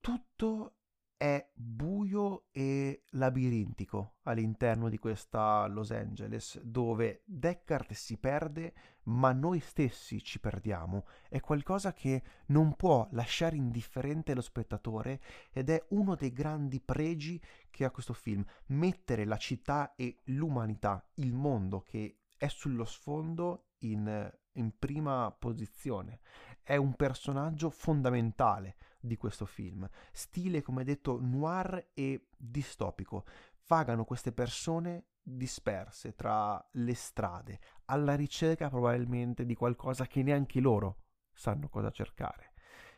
Tutto 0.00 0.76
è 1.24 1.48
buio 1.54 2.48
e 2.52 3.04
labirintico 3.12 4.16
all'interno 4.24 4.90
di 4.90 4.98
questa 4.98 5.66
Los 5.68 5.90
Angeles, 5.90 6.60
dove 6.60 7.22
Deckard 7.24 7.92
si 7.92 8.18
perde, 8.18 8.74
ma 9.04 9.32
noi 9.32 9.58
stessi 9.60 10.22
ci 10.22 10.38
perdiamo. 10.38 11.06
È 11.30 11.40
qualcosa 11.40 11.94
che 11.94 12.22
non 12.48 12.74
può 12.74 13.08
lasciare 13.12 13.56
indifferente 13.56 14.34
lo 14.34 14.42
spettatore 14.42 15.22
ed 15.50 15.70
è 15.70 15.82
uno 15.90 16.14
dei 16.14 16.30
grandi 16.30 16.78
pregi 16.82 17.40
che 17.70 17.86
ha 17.86 17.90
questo 17.90 18.12
film, 18.12 18.44
mettere 18.66 19.24
la 19.24 19.38
città 19.38 19.94
e 19.96 20.18
l'umanità, 20.24 21.08
il 21.14 21.32
mondo 21.32 21.80
che 21.80 22.18
è 22.36 22.48
sullo 22.48 22.84
sfondo 22.84 23.68
in, 23.78 24.30
in 24.52 24.78
prima 24.78 25.34
posizione. 25.38 26.20
È 26.62 26.76
un 26.76 26.92
personaggio 26.92 27.70
fondamentale 27.70 28.76
di 29.06 29.16
questo 29.16 29.46
film. 29.46 29.88
Stile, 30.12 30.62
come 30.62 30.84
detto, 30.84 31.18
noir 31.20 31.90
e 31.94 32.28
distopico. 32.36 33.24
Vagano 33.66 34.04
queste 34.04 34.32
persone 34.32 35.06
disperse 35.22 36.14
tra 36.14 36.62
le 36.72 36.94
strade, 36.94 37.58
alla 37.86 38.14
ricerca 38.14 38.68
probabilmente 38.68 39.46
di 39.46 39.54
qualcosa 39.54 40.06
che 40.06 40.22
neanche 40.22 40.60
loro 40.60 41.04
sanno 41.32 41.68
cosa 41.68 41.90
cercare. 41.90 42.52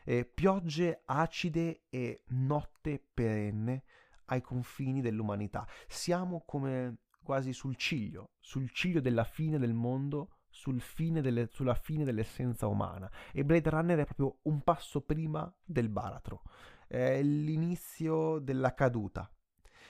eh, 0.07 0.23
piogge 0.25 1.01
acide 1.05 1.83
e 1.89 2.23
notte 2.27 3.03
perenne 3.13 3.83
ai 4.25 4.41
confini 4.41 5.01
dell'umanità. 5.01 5.67
Siamo 5.87 6.43
come 6.45 6.99
quasi 7.21 7.51
sul 7.51 7.75
ciglio, 7.75 8.31
sul 8.39 8.71
ciglio 8.71 9.01
della 9.01 9.25
fine 9.25 9.59
del 9.59 9.73
mondo, 9.73 10.36
sul 10.57 10.81
fine 10.81 11.21
delle, 11.21 11.47
sulla 11.51 11.75
fine 11.75 12.03
dell'essenza 12.03 12.65
umana. 12.65 13.09
E 13.31 13.45
Blade 13.45 13.69
Runner 13.69 13.99
è 13.99 14.05
proprio 14.05 14.39
un 14.43 14.61
passo 14.63 15.01
prima 15.01 15.51
del 15.63 15.87
baratro, 15.87 16.41
è 16.87 17.21
l'inizio 17.21 18.39
della 18.39 18.73
caduta. 18.73 19.29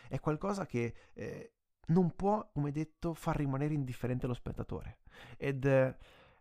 È 0.09 0.19
qualcosa 0.19 0.65
che 0.65 0.93
eh, 1.13 1.53
non 1.87 2.15
può, 2.15 2.49
come 2.51 2.71
detto, 2.71 3.13
far 3.13 3.37
rimanere 3.37 3.73
indifferente 3.73 4.27
lo 4.27 4.33
spettatore. 4.33 4.99
Ed 5.37 5.63
eh, 5.63 5.95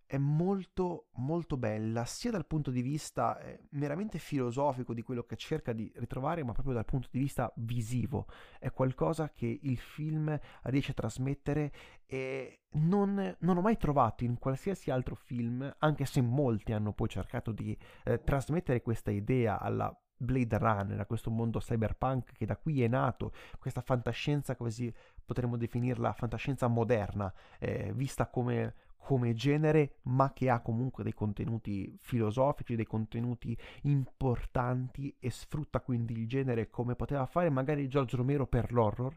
è 0.06 0.18
molto 0.18 1.08
molto 1.14 1.56
bella 1.56 2.04
sia 2.04 2.30
dal 2.30 2.46
punto 2.46 2.70
di 2.70 2.80
vista 2.80 3.38
eh, 3.40 3.64
meramente 3.70 4.18
filosofico 4.18 4.94
di 4.94 5.02
quello 5.02 5.25
che 5.25 5.36
cerca 5.36 5.72
di 5.72 5.92
ritrovare 5.96 6.44
ma 6.44 6.52
proprio 6.52 6.75
dal 6.75 6.84
punto 6.84 7.08
di 7.10 7.18
vista 7.18 7.52
visivo. 7.56 8.26
È 8.58 8.70
qualcosa 8.70 9.30
che 9.30 9.58
il 9.62 9.78
film 9.78 10.38
riesce 10.62 10.92
a 10.92 10.94
trasmettere 10.94 11.72
e 12.06 12.60
non, 12.72 13.36
non 13.40 13.56
ho 13.56 13.60
mai 13.60 13.76
trovato 13.76 14.22
in 14.22 14.38
qualsiasi 14.38 14.90
altro 14.90 15.16
film 15.16 15.75
anche 15.78 16.04
se 16.04 16.20
molti 16.20 16.72
hanno 16.72 16.92
poi 16.92 17.08
cercato 17.08 17.50
di 17.50 17.76
eh, 18.04 18.22
trasmettere 18.22 18.82
questa 18.82 19.10
idea 19.10 19.58
alla 19.58 19.92
Blade 20.18 20.56
Runner, 20.56 21.00
a 21.00 21.06
questo 21.06 21.30
mondo 21.30 21.58
cyberpunk 21.58 22.32
che 22.32 22.46
da 22.46 22.56
qui 22.56 22.82
è 22.82 22.88
nato, 22.88 23.32
questa 23.58 23.82
fantascienza 23.82 24.56
così 24.56 24.92
potremmo 25.25 25.56
definirla 25.56 26.12
fantascienza 26.12 26.68
moderna, 26.68 27.32
eh, 27.58 27.92
vista 27.94 28.28
come 28.28 28.75
come 28.97 29.35
genere, 29.35 29.99
ma 30.03 30.33
che 30.33 30.50
ha 30.50 30.61
comunque 30.61 31.05
dei 31.05 31.15
contenuti 31.15 31.97
filosofici, 32.00 32.75
dei 32.75 32.87
contenuti 32.87 33.57
importanti 33.83 35.15
e 35.19 35.31
sfrutta 35.31 35.81
quindi 35.81 36.12
il 36.15 36.26
genere 36.26 36.71
come 36.71 36.97
poteva 36.97 37.25
fare 37.26 37.50
magari 37.50 37.88
George 37.88 38.17
Romero 38.17 38.47
per 38.47 38.73
l'horror, 38.73 39.17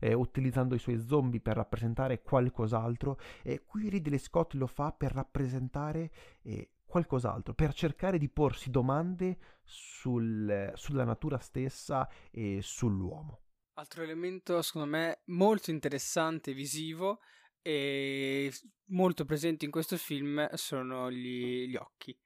eh, 0.00 0.12
utilizzando 0.12 0.74
i 0.74 0.78
suoi 0.78 1.00
zombie 1.06 1.40
per 1.40 1.56
rappresentare 1.56 2.22
qualcos'altro, 2.22 3.18
e 3.42 3.64
qui 3.64 3.88
Ridley 3.88 4.18
Scott 4.18 4.54
lo 4.54 4.66
fa 4.66 4.92
per 4.92 5.12
rappresentare 5.12 6.10
eh, 6.42 6.70
qualcos'altro, 6.84 7.54
per 7.54 7.72
cercare 7.74 8.18
di 8.18 8.28
porsi 8.28 8.70
domande 8.70 9.38
sul, 9.62 10.72
sulla 10.74 11.04
natura 11.04 11.38
stessa 11.38 12.08
e 12.30 12.60
sull'uomo. 12.62 13.40
Altro 13.74 14.02
elemento, 14.02 14.60
secondo 14.62 14.88
me, 14.88 15.20
molto 15.26 15.70
interessante 15.70 16.52
visivo 16.52 17.20
e 17.68 18.50
molto 18.86 19.26
presenti 19.26 19.66
in 19.66 19.70
questo 19.70 19.98
film 19.98 20.48
sono 20.54 21.10
gli, 21.10 21.66
gli 21.66 21.76
occhi, 21.76 22.18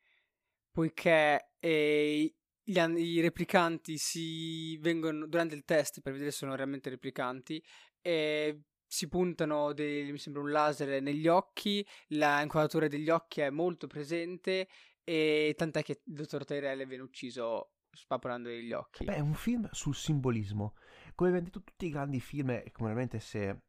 poiché 0.70 1.54
eh, 1.58 2.36
gli, 2.62 2.78
i 2.78 3.20
replicanti 3.20 3.98
si 3.98 4.76
vengono 4.76 5.26
durante 5.26 5.56
il 5.56 5.64
test 5.64 6.00
per 6.00 6.12
vedere 6.12 6.30
se 6.30 6.36
sono 6.36 6.54
realmente 6.54 6.90
replicanti 6.90 7.60
e 8.00 8.60
si 8.86 9.08
puntano 9.08 9.72
dei, 9.72 10.12
mi 10.12 10.18
sembra 10.18 10.42
un 10.42 10.52
laser 10.52 11.02
negli 11.02 11.26
occhi, 11.26 11.84
la 12.10 12.40
inquadratura 12.40 12.86
degli 12.86 13.10
occhi 13.10 13.40
è 13.40 13.50
molto 13.50 13.88
presente 13.88 14.68
e 15.02 15.54
tant'è 15.56 15.82
che 15.82 16.02
il 16.04 16.14
dottor 16.14 16.44
Tyrell 16.44 16.86
viene 16.86 17.02
ucciso 17.02 17.72
spapolando 17.90 18.48
gli 18.48 18.72
occhi. 18.72 19.06
Beh, 19.06 19.16
è 19.16 19.20
un 19.20 19.34
film 19.34 19.68
sul 19.72 19.96
simbolismo. 19.96 20.76
Come 21.16 21.30
abbiamo 21.30 21.48
detto 21.48 21.64
tutti 21.64 21.86
i 21.86 21.90
grandi 21.90 22.20
film, 22.20 22.46
come 22.70 22.90
veramente 22.90 23.18
se 23.18 23.62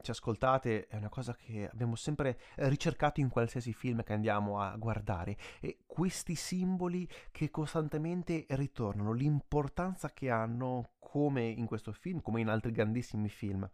ci 0.00 0.10
ascoltate 0.10 0.86
è 0.86 0.96
una 0.96 1.08
cosa 1.08 1.34
che 1.34 1.68
abbiamo 1.70 1.94
sempre 1.94 2.38
ricercato 2.56 3.20
in 3.20 3.28
qualsiasi 3.28 3.72
film 3.72 4.02
che 4.02 4.12
andiamo 4.12 4.60
a 4.60 4.76
guardare 4.76 5.36
e 5.60 5.78
questi 5.86 6.34
simboli 6.34 7.08
che 7.30 7.50
costantemente 7.50 8.46
ritornano, 8.50 9.12
l'importanza 9.12 10.12
che 10.12 10.30
hanno 10.30 10.92
come 10.98 11.44
in 11.44 11.66
questo 11.66 11.92
film, 11.92 12.20
come 12.20 12.40
in 12.40 12.48
altri 12.48 12.70
grandissimi 12.70 13.28
film. 13.28 13.68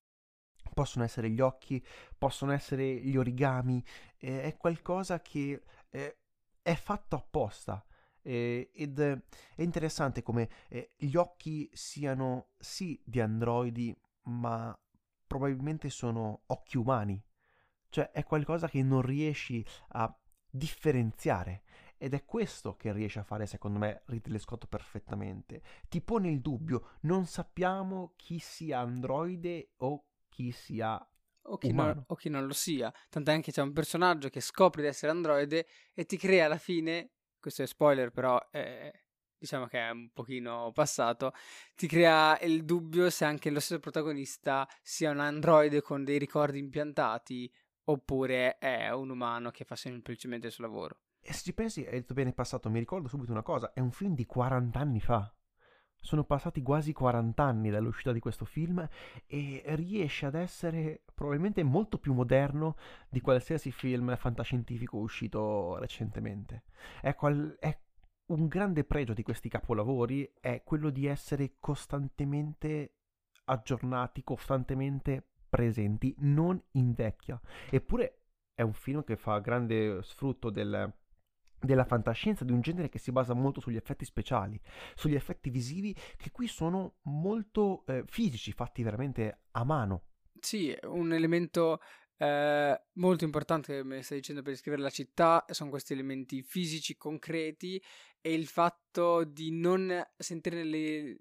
Possono 0.73 1.05
essere 1.05 1.31
gli 1.31 1.41
occhi, 1.41 1.85
possono 2.17 2.53
essere 2.53 2.85
gli 2.97 3.17
origami, 3.17 3.85
eh, 4.17 4.43
è 4.43 4.57
qualcosa 4.57 5.21
che 5.21 5.63
eh, 5.91 6.19
è 6.63 6.75
fatto 6.75 7.17
apposta. 7.17 7.85
Ed 8.27 8.99
è 8.99 9.23
interessante 9.57 10.23
come 10.23 10.49
eh, 10.71 10.93
gli 10.97 11.15
occhi 11.15 11.69
siano 11.75 12.53
sì 12.57 12.99
di 13.05 13.21
androidi, 13.21 13.95
ma 14.23 14.75
probabilmente 15.35 15.91
sono 15.91 16.43
occhi 16.47 16.77
umani, 16.77 17.21
cioè 17.89 18.13
è 18.13 18.23
qualcosa 18.23 18.69
che 18.69 18.85
non 18.85 19.03
riesci 19.03 19.67
a 19.89 20.17
differenziare 20.49 21.65
ed 21.97 22.15
è 22.15 22.25
questo 22.25 22.77
che 22.77 22.93
riesce 22.93 23.19
a 23.19 23.25
fare 23.25 23.47
secondo 23.47 23.81
me 23.81 24.03
Ridley 24.07 24.39
Scott 24.39 24.67
perfettamente. 24.69 25.61
Ti 25.89 26.01
pone 26.03 26.31
il 26.31 26.41
dubbio, 26.41 26.99
non 27.01 27.27
sappiamo 27.27 28.13
chi 28.15 28.39
sia 28.39 28.79
androide 28.79 29.73
o 29.79 30.05
chi 30.29 30.53
sia 30.53 31.05
o 31.47 31.59
chi, 31.59 31.73
non, 31.73 32.05
o 32.07 32.15
chi 32.15 32.29
non, 32.29 32.47
lo 32.47 32.53
sia. 32.53 32.95
Tant'è 33.11 33.41
che 33.41 33.51
c'è 33.51 33.61
un 33.61 33.73
personaggio 33.73 34.29
che 34.29 34.41
scopre 34.41 34.83
di 34.83 34.89
essere 34.89 35.11
androide 35.11 35.67
e 35.95 36.05
ti 36.05 36.17
crea 36.17 36.45
alla 36.45 36.59
fine, 36.59 37.11
questo 37.41 37.65
è 37.65 37.67
spoiler 37.67 38.13
però 38.13 38.39
è, 38.51 38.93
diciamo 39.45 39.67
che 39.67 39.79
è 39.79 39.91
un 39.91 40.09
pochino 40.13 40.71
passato, 40.73 41.33
ti 41.77 41.87
crea 41.87 42.39
il 42.41 42.65
dubbio 42.65 43.11
se 43.11 43.27
anche 43.27 43.51
lo 43.51 43.61
stesso 43.61 43.79
protagonista 43.79 44.67
sia 44.83 45.11
un 45.11 45.21
androide 45.21 45.83
con 45.83 46.03
dei 46.03 46.19
ricordi 46.19 46.59
impiantati 46.59 47.53
oppure 47.85 48.57
è 48.57 48.91
un 48.91 49.11
umano 49.11 49.51
che 49.51 49.65
fa 49.65 49.77
semplicemente 49.77 50.47
il 50.47 50.53
suo 50.53 50.65
lavoro. 50.65 50.99
E 51.21 51.33
se 51.35 51.43
ci 51.43 51.53
pensi, 51.53 51.85
hai 51.85 51.93
detto 51.93 52.15
bene 52.15 52.33
passato, 52.33 52.71
mi 52.71 52.79
ricordo 52.79 53.09
subito 53.09 53.33
una 53.33 53.43
cosa, 53.43 53.73
è 53.75 53.81
un 53.81 53.93
film 53.93 54.15
di 54.15 54.25
40 54.25 54.79
anni 54.79 55.01
fa. 55.01 55.31
Sono 56.01 56.25
passati 56.25 56.63
quasi 56.63 56.93
40 56.93 57.43
anni 57.43 57.71
dall'uscita 57.71 58.13
di 58.13 58.21
questo 58.21 58.45
film 58.45 58.87
e 59.27 59.63
riesce 59.69 60.27
ad 60.27 60.35
essere 60.35 61.03
probabilmente 61.15 61.63
molto 61.63 61.99
più 61.99 62.13
moderno 62.13 62.77
di 63.09 63.21
qualsiasi 63.23 63.71
film 63.71 64.15
fantascientifico 64.17 64.99
uscito 64.99 65.79
recentemente. 65.79 66.65
Qual- 67.17 67.57
è 67.59 67.79
un 68.27 68.47
grande 68.47 68.85
pregio 68.85 69.13
di 69.13 69.23
questi 69.23 69.49
capolavori 69.49 70.33
è 70.41 70.63
quello 70.65 70.91
di 70.91 71.07
essere 71.07 71.57
costantemente 71.59 72.95
aggiornati, 73.45 74.23
costantemente 74.23 75.31
presenti, 75.49 76.15
non 76.19 76.61
invecchia. 76.73 77.41
Eppure 77.71 78.21
è 78.55 78.63
un 78.63 78.73
film 78.73 79.05
che 79.05 79.17
fa 79.17 79.39
grande 79.41 80.03
sfrutto 80.03 80.51
del, 80.51 80.93
della 81.61 81.85
fantascienza, 81.85 82.45
di 82.45 82.53
un 82.53 82.61
genere 82.61 82.89
che 82.89 82.99
si 82.99 83.13
basa 83.13 83.35
molto 83.35 83.61
sugli 83.61 83.77
effetti 83.77 84.05
speciali, 84.05 84.61
sugli 84.95 85.15
effetti 85.15 85.51
visivi, 85.51 85.95
che 86.17 86.31
qui 86.31 86.47
sono 86.47 86.97
molto 87.03 87.85
eh, 87.87 88.05
fisici, 88.07 88.53
fatti 88.53 88.83
veramente 88.83 89.43
a 89.53 89.65
mano. 89.65 90.05
Sì, 90.41 90.77
un 90.85 91.13
elemento 91.13 91.81
eh, 92.17 92.83
molto 92.93 93.25
importante 93.25 93.77
che 93.77 93.85
mi 93.85 94.03
stai 94.03 94.19
dicendo 94.19 94.43
per 94.43 94.53
descrivere 94.53 94.83
la 94.83 94.91
città 94.91 95.45
sono 95.49 95.71
questi 95.71 95.93
elementi 95.93 96.43
fisici, 96.43 96.97
concreti 96.97 97.83
e 98.21 98.35
il 98.35 98.47
fatto 98.47 99.25
di 99.25 99.51
non 99.51 100.03
sentire 100.17 100.65
le, 100.65 101.19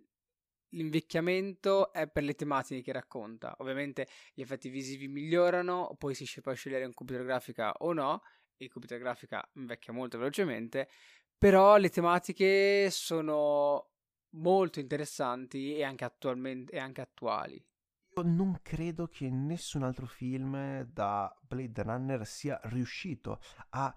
l'invecchiamento 0.70 1.92
è 1.92 2.08
per 2.08 2.24
le 2.24 2.36
tematiche 2.36 2.82
che 2.82 2.92
racconta. 2.92 3.56
Ovviamente 3.60 4.08
gli 4.34 4.42
effetti 4.42 4.70
visivi 4.70 5.08
migliorano, 5.08 5.96
poi 5.98 6.14
si 6.14 6.42
può 6.42 6.54
scegliere 6.54 6.86
un 6.86 6.94
computer 6.94 7.24
grafica 7.24 7.74
o 7.80 7.94
no, 7.94 8.22
il 8.58 8.70
computer 8.70 9.00
grafica 9.00 9.48
invecchia 9.56 9.94
molto 9.94 10.18
velocemente, 10.18 10.88
però 11.38 11.78
le 11.78 11.90
tematiche 11.90 12.90
sono 12.92 13.90
molto 14.36 14.80
interessanti 14.80 15.76
e 15.76 15.84
anche, 15.84 16.12
e 16.70 16.80
anche 16.80 17.02
attuali. 17.02 17.64
Io 18.16 18.22
non 18.22 18.60
credo 18.62 19.08
che 19.08 19.28
nessun 19.32 19.82
altro 19.82 20.06
film 20.06 20.84
da 20.84 21.36
Blade 21.42 21.82
Runner 21.82 22.28
sia 22.28 22.60
riuscito 22.66 23.40
a 23.70 23.94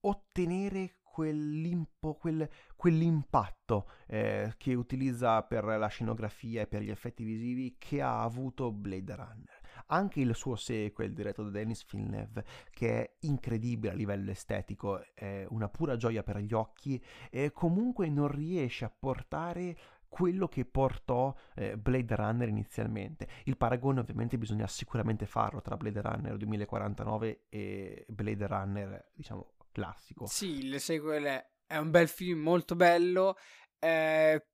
ottenere 0.00 0.98
quel, 1.02 2.48
quell'impatto 2.76 3.90
eh, 4.06 4.54
che 4.56 4.74
utilizza 4.74 5.42
per 5.42 5.64
la 5.64 5.88
scenografia 5.88 6.62
e 6.62 6.66
per 6.68 6.82
gli 6.82 6.90
effetti 6.90 7.24
visivi 7.24 7.74
che 7.78 8.00
ha 8.00 8.22
avuto 8.22 8.70
Blade 8.70 9.16
Runner. 9.16 9.60
Anche 9.86 10.20
il 10.20 10.36
suo 10.36 10.54
sequel 10.54 11.12
diretto 11.12 11.42
da 11.42 11.50
Denis 11.50 11.84
Villeneuve, 11.90 12.44
che 12.70 13.02
è 13.02 13.16
incredibile 13.22 13.92
a 13.92 13.96
livello 13.96 14.30
estetico, 14.30 15.02
è 15.14 15.44
una 15.48 15.68
pura 15.68 15.96
gioia 15.96 16.22
per 16.22 16.38
gli 16.38 16.52
occhi, 16.52 17.02
e 17.30 17.50
comunque 17.50 18.08
non 18.08 18.28
riesce 18.28 18.84
a 18.84 18.94
portare 18.96 19.76
quello 20.08 20.48
che 20.48 20.64
portò 20.64 21.34
eh, 21.54 21.76
Blade 21.76 22.16
Runner 22.16 22.48
inizialmente. 22.48 23.28
Il 23.44 23.56
paragone 23.56 24.00
ovviamente 24.00 24.38
bisogna 24.38 24.66
sicuramente 24.66 25.26
farlo 25.26 25.60
tra 25.60 25.76
Blade 25.76 26.00
Runner 26.00 26.36
2049 26.36 27.44
e 27.48 28.04
Blade 28.08 28.46
Runner, 28.46 29.10
diciamo, 29.12 29.54
classico. 29.70 30.26
Sì, 30.26 30.64
il 30.64 30.80
sequel 30.80 31.44
è 31.66 31.76
un 31.76 31.90
bel 31.90 32.08
film 32.08 32.40
molto 32.40 32.74
bello, 32.74 33.36
eh, 33.78 34.46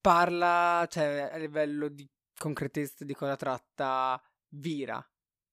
parla, 0.00 0.86
cioè 0.88 1.30
a 1.32 1.36
livello 1.36 1.88
di 1.88 2.08
concretezza 2.36 3.04
di 3.04 3.14
cosa 3.14 3.36
tratta 3.36 4.20
Vira, 4.52 5.04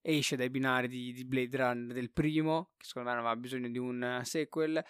esce 0.01 0.35
dai 0.35 0.49
binari 0.49 0.87
di, 0.87 1.13
di 1.13 1.25
Blade 1.25 1.57
Runner 1.57 1.93
del 1.93 2.11
primo, 2.11 2.71
che 2.77 2.85
secondo 2.85 3.09
me 3.09 3.15
non 3.15 3.25
aveva 3.25 3.39
bisogno 3.39 3.69
di 3.69 3.77
un 3.77 4.21
sequel, 4.23 4.83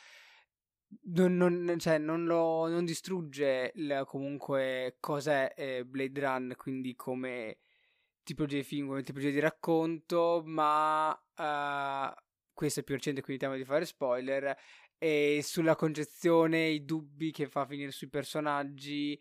non, 1.05 1.35
non, 1.35 1.79
cioè, 1.79 1.97
non, 1.97 2.25
lo, 2.25 2.67
non 2.67 2.85
distrugge 2.85 3.71
il, 3.75 4.03
comunque 4.05 4.97
cos'è 4.99 5.53
eh, 5.55 5.85
Blade 5.85 6.19
Run, 6.19 6.53
quindi 6.57 6.95
come 6.95 7.57
tipologia 8.23 8.57
di 8.57 8.63
film, 8.63 8.87
come 8.87 9.03
tipologia 9.03 9.31
di 9.31 9.39
racconto, 9.39 10.41
ma 10.45 11.09
uh, 11.09 12.13
questo 12.53 12.81
è 12.81 12.83
più 12.83 12.95
recente, 12.95 13.21
quindi 13.21 13.41
temo 13.41 13.55
di 13.55 13.63
fare 13.63 13.85
spoiler, 13.85 14.55
e 14.97 15.41
sulla 15.43 15.75
concezione, 15.75 16.67
i 16.67 16.83
dubbi 16.83 17.31
che 17.31 17.47
fa 17.47 17.65
finire 17.65 17.91
sui 17.91 18.09
personaggi, 18.09 19.19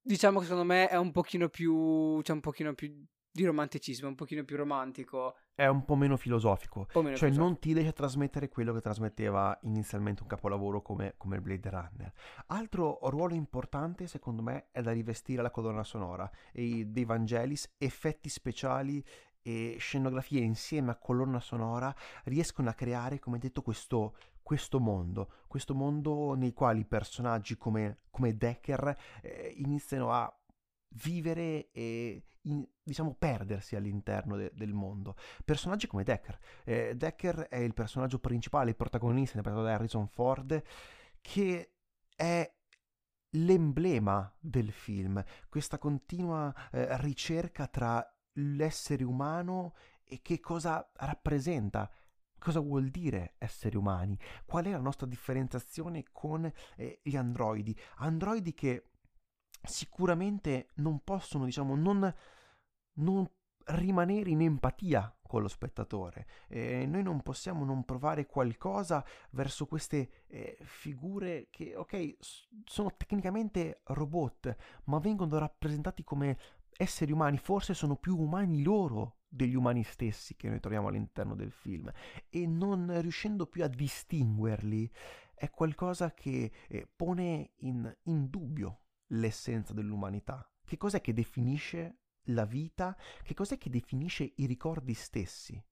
diciamo 0.00 0.38
che 0.38 0.44
secondo 0.44 0.66
me 0.66 0.88
è 0.88 0.96
un 0.96 1.10
pochino 1.10 1.48
più, 1.48 2.20
c'è 2.22 2.32
un 2.32 2.40
pochino 2.40 2.74
più 2.74 3.04
di 3.36 3.44
romanticismo, 3.44 4.08
un 4.08 4.14
pochino 4.14 4.42
più 4.44 4.56
romantico. 4.56 5.36
È 5.54 5.66
un 5.66 5.84
po' 5.84 5.94
meno 5.94 6.16
filosofico. 6.16 6.86
Po 6.90 7.02
meno 7.02 7.16
cioè 7.16 7.28
filosofico. 7.28 7.44
non 7.44 7.58
ti 7.58 7.72
riesce 7.72 7.90
a 7.90 7.92
trasmettere 7.92 8.48
quello 8.48 8.72
che 8.72 8.80
trasmetteva 8.80 9.56
inizialmente 9.62 10.22
un 10.22 10.28
capolavoro 10.28 10.82
come, 10.82 11.14
come 11.16 11.40
Blade 11.40 11.70
Runner. 11.70 12.12
Altro 12.46 12.98
ruolo 13.02 13.34
importante 13.34 14.06
secondo 14.06 14.42
me 14.42 14.68
è 14.72 14.80
da 14.80 14.90
rivestire 14.90 15.42
la 15.42 15.50
colonna 15.50 15.84
sonora 15.84 16.28
e 16.50 16.86
dei 16.86 17.04
Vangelis, 17.04 17.74
effetti 17.78 18.28
speciali 18.28 19.04
e 19.42 19.76
scenografie 19.78 20.40
insieme 20.40 20.90
a 20.90 20.96
colonna 20.96 21.38
sonora 21.38 21.94
riescono 22.24 22.68
a 22.68 22.72
creare, 22.72 23.20
come 23.20 23.38
detto, 23.38 23.62
questo, 23.62 24.16
questo 24.42 24.80
mondo, 24.80 25.30
questo 25.46 25.74
mondo 25.74 26.34
nei 26.34 26.52
quali 26.52 26.84
personaggi 26.84 27.56
come, 27.56 27.98
come 28.10 28.36
Decker 28.36 28.96
eh, 29.22 29.54
iniziano 29.58 30.10
a 30.10 30.34
vivere 31.02 31.70
e 31.70 32.22
in, 32.42 32.66
diciamo 32.82 33.14
perdersi 33.14 33.76
all'interno 33.76 34.36
de- 34.36 34.52
del 34.54 34.72
mondo. 34.72 35.16
Personaggi 35.44 35.86
come 35.86 36.04
Decker. 36.04 36.38
Eh, 36.64 36.94
Decker 36.96 37.48
è 37.48 37.58
il 37.58 37.74
personaggio 37.74 38.18
principale, 38.18 38.70
il 38.70 38.76
protagonista 38.76 39.36
interpretato 39.36 39.66
da 39.66 39.74
Harrison 39.74 40.08
Ford, 40.08 40.62
che 41.20 41.72
è 42.14 42.54
l'emblema 43.30 44.32
del 44.38 44.72
film, 44.72 45.22
questa 45.48 45.78
continua 45.78 46.54
eh, 46.70 46.96
ricerca 47.00 47.66
tra 47.66 48.04
l'essere 48.38 49.04
umano 49.04 49.74
e 50.04 50.20
che 50.22 50.40
cosa 50.40 50.88
rappresenta 50.94 51.90
cosa 52.38 52.60
vuol 52.60 52.88
dire 52.88 53.34
essere 53.38 53.76
umani, 53.76 54.16
qual 54.44 54.66
è 54.66 54.70
la 54.70 54.78
nostra 54.78 55.06
differenziazione 55.06 56.04
con 56.12 56.50
eh, 56.76 57.00
gli 57.02 57.16
androidi, 57.16 57.76
androidi 57.96 58.54
che 58.54 58.90
sicuramente 59.66 60.68
non 60.76 61.00
possono, 61.02 61.44
diciamo, 61.44 61.74
non, 61.74 62.12
non 62.94 63.30
rimanere 63.66 64.30
in 64.30 64.42
empatia 64.42 65.14
con 65.26 65.42
lo 65.42 65.48
spettatore. 65.48 66.26
Eh, 66.48 66.86
noi 66.86 67.02
non 67.02 67.22
possiamo 67.22 67.64
non 67.64 67.84
provare 67.84 68.26
qualcosa 68.26 69.04
verso 69.30 69.66
queste 69.66 70.24
eh, 70.28 70.56
figure 70.62 71.48
che, 71.50 71.74
ok, 71.74 72.16
sono 72.64 72.94
tecnicamente 72.96 73.80
robot, 73.84 74.56
ma 74.84 74.98
vengono 74.98 75.38
rappresentati 75.38 76.04
come 76.04 76.38
esseri 76.76 77.12
umani, 77.12 77.38
forse 77.38 77.74
sono 77.74 77.96
più 77.96 78.18
umani 78.18 78.62
loro 78.62 79.18
degli 79.28 79.54
umani 79.54 79.82
stessi 79.82 80.36
che 80.36 80.48
noi 80.48 80.60
troviamo 80.60 80.88
all'interno 80.88 81.34
del 81.34 81.50
film 81.50 81.90
e 82.28 82.46
non 82.46 83.00
riuscendo 83.00 83.46
più 83.46 83.64
a 83.64 83.68
distinguerli 83.68 84.90
è 85.34 85.50
qualcosa 85.50 86.14
che 86.14 86.50
eh, 86.68 86.88
pone 86.94 87.52
in, 87.56 87.94
in 88.04 88.30
dubbio 88.30 88.80
l'essenza 89.08 89.72
dell'umanità? 89.72 90.50
Che 90.64 90.76
cos'è 90.76 91.00
che 91.00 91.12
definisce 91.12 92.00
la 92.24 92.44
vita? 92.44 92.96
Che 93.22 93.34
cos'è 93.34 93.58
che 93.58 93.70
definisce 93.70 94.32
i 94.36 94.46
ricordi 94.46 94.94
stessi? 94.94 95.62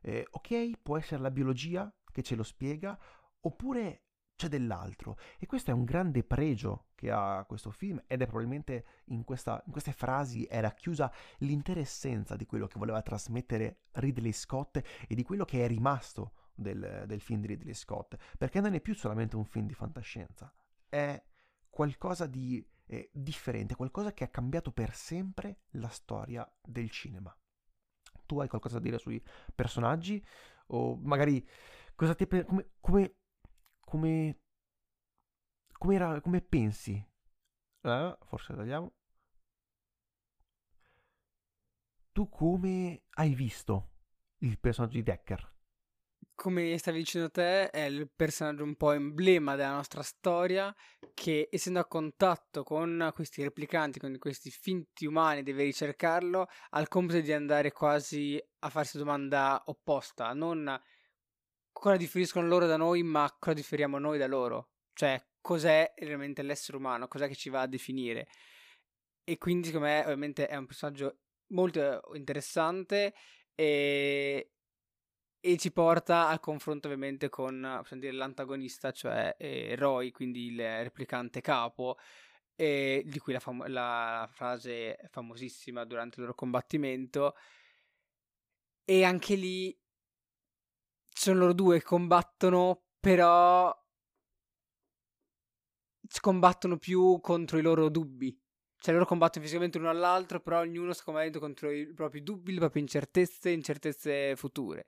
Eh, 0.00 0.26
ok, 0.30 0.78
può 0.82 0.96
essere 0.96 1.20
la 1.20 1.30
biologia 1.30 1.92
che 2.12 2.22
ce 2.22 2.36
lo 2.36 2.44
spiega, 2.44 2.98
oppure 3.40 4.06
c'è 4.36 4.48
dell'altro. 4.48 5.16
E 5.38 5.46
questo 5.46 5.70
è 5.70 5.74
un 5.74 5.84
grande 5.84 6.22
pregio 6.22 6.88
che 6.94 7.10
ha 7.10 7.44
questo 7.48 7.70
film 7.70 8.02
ed 8.06 8.22
è 8.22 8.26
probabilmente 8.26 8.84
in, 9.06 9.24
questa, 9.24 9.62
in 9.66 9.72
queste 9.72 9.92
frasi 9.92 10.44
è 10.44 10.60
racchiusa 10.60 11.12
l'intera 11.38 11.80
essenza 11.80 12.36
di 12.36 12.46
quello 12.46 12.66
che 12.66 12.78
voleva 12.78 13.02
trasmettere 13.02 13.80
Ridley 13.92 14.32
Scott 14.32 14.76
e 15.08 15.14
di 15.14 15.22
quello 15.22 15.44
che 15.44 15.64
è 15.64 15.68
rimasto 15.68 16.34
del, 16.54 17.04
del 17.06 17.20
film 17.20 17.40
di 17.40 17.48
Ridley 17.48 17.74
Scott, 17.74 18.16
perché 18.38 18.60
non 18.60 18.74
è 18.74 18.80
più 18.80 18.94
solamente 18.94 19.36
un 19.36 19.44
film 19.44 19.66
di 19.66 19.74
fantascienza, 19.74 20.52
è 20.88 21.22
qualcosa 21.68 22.26
di 22.26 22.64
eh, 22.86 23.10
differente, 23.12 23.74
qualcosa 23.74 24.12
che 24.12 24.24
ha 24.24 24.28
cambiato 24.28 24.72
per 24.72 24.94
sempre 24.94 25.62
la 25.72 25.88
storia 25.88 26.48
del 26.62 26.90
cinema. 26.90 27.36
Tu 28.24 28.40
hai 28.40 28.48
qualcosa 28.48 28.78
da 28.78 28.84
dire 28.84 28.98
sui 28.98 29.22
personaggi? 29.54 30.24
O 30.68 30.96
magari 30.96 31.46
cosa 31.94 32.14
ti 32.14 32.26
come, 32.26 32.70
come, 32.80 33.14
come, 33.80 34.40
come, 35.72 35.94
era, 35.94 36.20
come 36.20 36.40
pensi? 36.40 37.04
Eh, 37.82 38.18
forse 38.24 38.54
tagliamo. 38.54 38.92
Tu 42.12 42.28
come 42.28 43.02
hai 43.10 43.34
visto 43.34 43.90
il 44.38 44.58
personaggio 44.58 44.94
di 44.94 45.02
Decker? 45.02 45.55
Come 46.34 46.76
stavi 46.76 46.98
dicendo 46.98 47.30
te, 47.30 47.70
è 47.70 47.84
il 47.84 48.10
personaggio 48.14 48.62
un 48.62 48.76
po' 48.76 48.92
emblema 48.92 49.56
della 49.56 49.72
nostra 49.72 50.02
storia 50.02 50.72
che, 51.14 51.48
essendo 51.50 51.80
a 51.80 51.86
contatto 51.86 52.62
con 52.62 53.10
questi 53.14 53.42
replicanti, 53.42 53.98
con 53.98 54.16
questi 54.18 54.50
finti 54.50 55.06
umani, 55.06 55.42
deve 55.42 55.64
ricercarlo, 55.64 56.46
ha 56.70 56.80
il 56.80 56.88
compito 56.88 57.20
di 57.20 57.32
andare 57.32 57.72
quasi 57.72 58.40
a 58.60 58.68
farsi 58.68 58.98
domanda 58.98 59.62
opposta, 59.66 60.32
non 60.34 60.78
cosa 61.72 61.96
differiscono 61.96 62.46
loro 62.46 62.66
da 62.66 62.76
noi, 62.76 63.02
ma 63.02 63.34
cosa 63.38 63.54
differiamo 63.54 63.98
noi 63.98 64.18
da 64.18 64.26
loro. 64.26 64.70
Cioè, 64.92 65.22
cos'è 65.40 65.94
realmente 65.96 66.42
l'essere 66.42 66.76
umano, 66.76 67.08
cos'è 67.08 67.28
che 67.28 67.34
ci 67.34 67.48
va 67.48 67.62
a 67.62 67.66
definire. 67.66 68.28
E 69.24 69.38
quindi, 69.38 69.68
secondo 69.68 69.86
me, 69.86 70.00
ovviamente 70.00 70.46
è 70.48 70.56
un 70.56 70.66
personaggio 70.66 71.20
molto 71.48 72.02
interessante 72.14 73.14
e 73.54 74.55
e 75.46 75.56
ci 75.58 75.70
porta 75.70 76.26
al 76.28 76.40
confronto 76.40 76.88
ovviamente 76.88 77.28
con 77.28 77.80
dire, 77.92 78.10
l'antagonista, 78.12 78.90
cioè 78.90 79.36
eh, 79.38 79.76
Roy, 79.76 80.10
quindi 80.10 80.46
il 80.46 80.58
replicante 80.58 81.40
capo, 81.40 81.98
eh, 82.56 83.04
di 83.06 83.18
cui 83.20 83.32
la, 83.32 83.38
fam- 83.38 83.66
la, 83.68 84.28
frase 84.32 84.98
famosissima 85.08 85.84
durante 85.84 86.16
il 86.16 86.22
loro 86.22 86.34
combattimento. 86.34 87.36
E 88.84 89.04
anche 89.04 89.36
lì 89.36 89.78
sono 91.14 91.38
loro 91.38 91.52
due 91.52 91.78
che 91.78 91.84
combattono, 91.84 92.82
però 92.98 93.72
combattono 96.20 96.76
più 96.76 97.20
contro 97.20 97.58
i 97.58 97.62
loro 97.62 97.88
dubbi. 97.88 98.36
Cioè 98.78 98.92
loro 98.94 99.06
combattono 99.06 99.44
fisicamente 99.44 99.78
l'uno 99.78 99.90
all'altro, 99.90 100.40
però 100.40 100.58
ognuno 100.58 100.92
sta 100.92 101.04
combattendo 101.04 101.38
contro 101.38 101.70
i 101.70 101.86
propri 101.94 102.24
dubbi, 102.24 102.52
le 102.52 102.58
proprie 102.58 102.82
incertezze, 102.82 103.50
incertezze 103.50 104.34
future. 104.34 104.86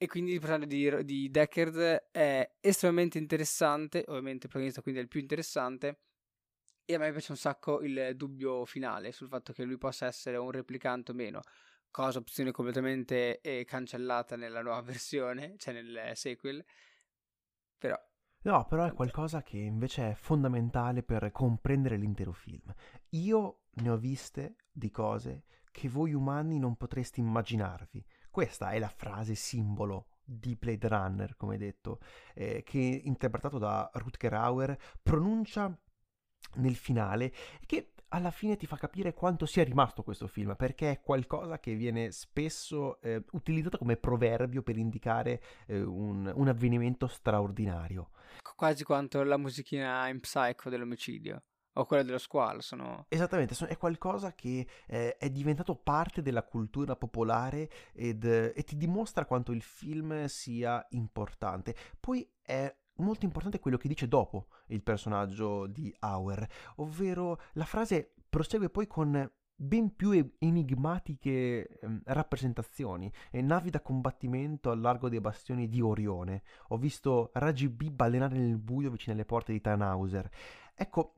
E 0.00 0.06
quindi 0.06 0.32
il 0.32 0.38
personaggio 0.38 0.66
di, 0.66 1.04
di 1.04 1.28
Deckard 1.28 2.08
è 2.12 2.48
estremamente 2.60 3.18
interessante, 3.18 4.04
ovviamente 4.06 4.46
il 4.46 4.50
protagonista 4.52 4.80
quindi 4.80 5.00
è 5.00 5.02
il 5.02 5.08
più 5.08 5.18
interessante, 5.18 6.02
e 6.84 6.94
a 6.94 6.98
me 6.98 7.10
piace 7.10 7.32
un 7.32 7.36
sacco 7.36 7.82
il 7.82 8.12
dubbio 8.14 8.64
finale 8.64 9.10
sul 9.10 9.26
fatto 9.26 9.52
che 9.52 9.64
lui 9.64 9.76
possa 9.76 10.06
essere 10.06 10.36
un 10.36 10.52
replicante 10.52 11.10
o 11.10 11.14
meno, 11.14 11.40
cosa 11.90 12.18
opzione 12.20 12.52
completamente 12.52 13.40
eh, 13.40 13.64
cancellata 13.64 14.36
nella 14.36 14.62
nuova 14.62 14.80
versione, 14.82 15.56
cioè 15.58 15.74
nel 15.74 16.12
sequel, 16.14 16.64
però... 17.76 17.96
No, 18.42 18.66
però 18.66 18.84
è 18.84 18.92
qualcosa 18.92 19.42
che 19.42 19.58
invece 19.58 20.12
è 20.12 20.14
fondamentale 20.14 21.02
per 21.02 21.32
comprendere 21.32 21.96
l'intero 21.96 22.32
film. 22.32 22.72
Io 23.10 23.64
ne 23.70 23.90
ho 23.90 23.96
viste 23.96 24.54
di 24.70 24.90
cose 24.90 25.44
che 25.72 25.88
voi 25.88 26.14
umani 26.14 26.58
non 26.60 26.76
potreste 26.76 27.18
immaginarvi 27.18 28.04
questa 28.30 28.70
è 28.70 28.78
la 28.78 28.88
frase 28.88 29.34
simbolo 29.34 30.06
di 30.24 30.56
Blade 30.56 30.88
Runner, 30.88 31.36
come 31.36 31.56
detto, 31.56 32.00
eh, 32.34 32.62
che 32.62 32.78
interpretato 32.78 33.58
da 33.58 33.90
Rutger 33.94 34.34
Hauer 34.34 34.78
pronuncia 35.02 35.74
nel 36.56 36.76
finale 36.76 37.32
che 37.66 37.92
alla 38.08 38.30
fine 38.30 38.56
ti 38.56 38.66
fa 38.66 38.76
capire 38.76 39.12
quanto 39.12 39.44
sia 39.44 39.64
rimasto 39.64 40.02
questo 40.02 40.26
film, 40.26 40.54
perché 40.56 40.90
è 40.92 41.00
qualcosa 41.00 41.58
che 41.58 41.74
viene 41.74 42.10
spesso 42.10 43.00
eh, 43.00 43.22
utilizzato 43.32 43.78
come 43.78 43.96
proverbio 43.96 44.62
per 44.62 44.78
indicare 44.78 45.42
eh, 45.66 45.82
un, 45.82 46.30
un, 46.34 46.48
avvenimento 46.48 47.06
straordinario. 47.06 48.10
Quasi 48.56 48.84
quanto 48.84 49.22
la 49.22 49.36
musichina 49.36 50.08
in 50.08 50.20
Psycho 50.20 50.70
dell'omicidio 50.70 51.42
o 51.78 51.84
quella 51.86 52.02
dello 52.02 52.18
squalo. 52.18 52.60
Sono... 52.60 53.06
Esattamente, 53.08 53.54
è 53.66 53.76
qualcosa 53.76 54.34
che 54.34 54.66
eh, 54.86 55.16
è 55.16 55.30
diventato 55.30 55.74
parte 55.74 56.22
della 56.22 56.42
cultura 56.42 56.96
popolare 56.96 57.70
ed, 57.92 58.24
eh, 58.24 58.52
e 58.54 58.62
ti 58.64 58.76
dimostra 58.76 59.24
quanto 59.24 59.52
il 59.52 59.62
film 59.62 60.26
sia 60.26 60.84
importante. 60.90 61.74
Poi 61.98 62.28
è 62.42 62.74
molto 62.96 63.24
importante 63.24 63.60
quello 63.60 63.76
che 63.76 63.88
dice 63.88 64.08
dopo 64.08 64.48
il 64.68 64.82
personaggio 64.82 65.66
di 65.66 65.94
Auer, 66.00 66.46
ovvero 66.76 67.40
la 67.52 67.64
frase 67.64 68.14
prosegue 68.28 68.70
poi 68.70 68.86
con 68.86 69.30
ben 69.60 69.96
più 69.96 70.12
enigmatiche 70.38 71.68
eh, 71.68 72.00
rappresentazioni, 72.04 73.12
e 73.30 73.42
navi 73.42 73.70
da 73.70 73.80
combattimento 73.80 74.70
al 74.70 74.80
largo 74.80 75.08
dei 75.08 75.20
bastioni 75.20 75.68
di 75.68 75.80
Orione. 75.80 76.42
Ho 76.68 76.76
visto 76.76 77.30
raggi 77.34 77.68
B 77.68 77.90
balenare 77.90 78.36
nel 78.36 78.58
buio 78.58 78.90
vicino 78.90 79.14
alle 79.14 79.24
porte 79.24 79.52
di 79.52 79.60
Tannhauser. 79.60 80.28
Ecco, 80.74 81.14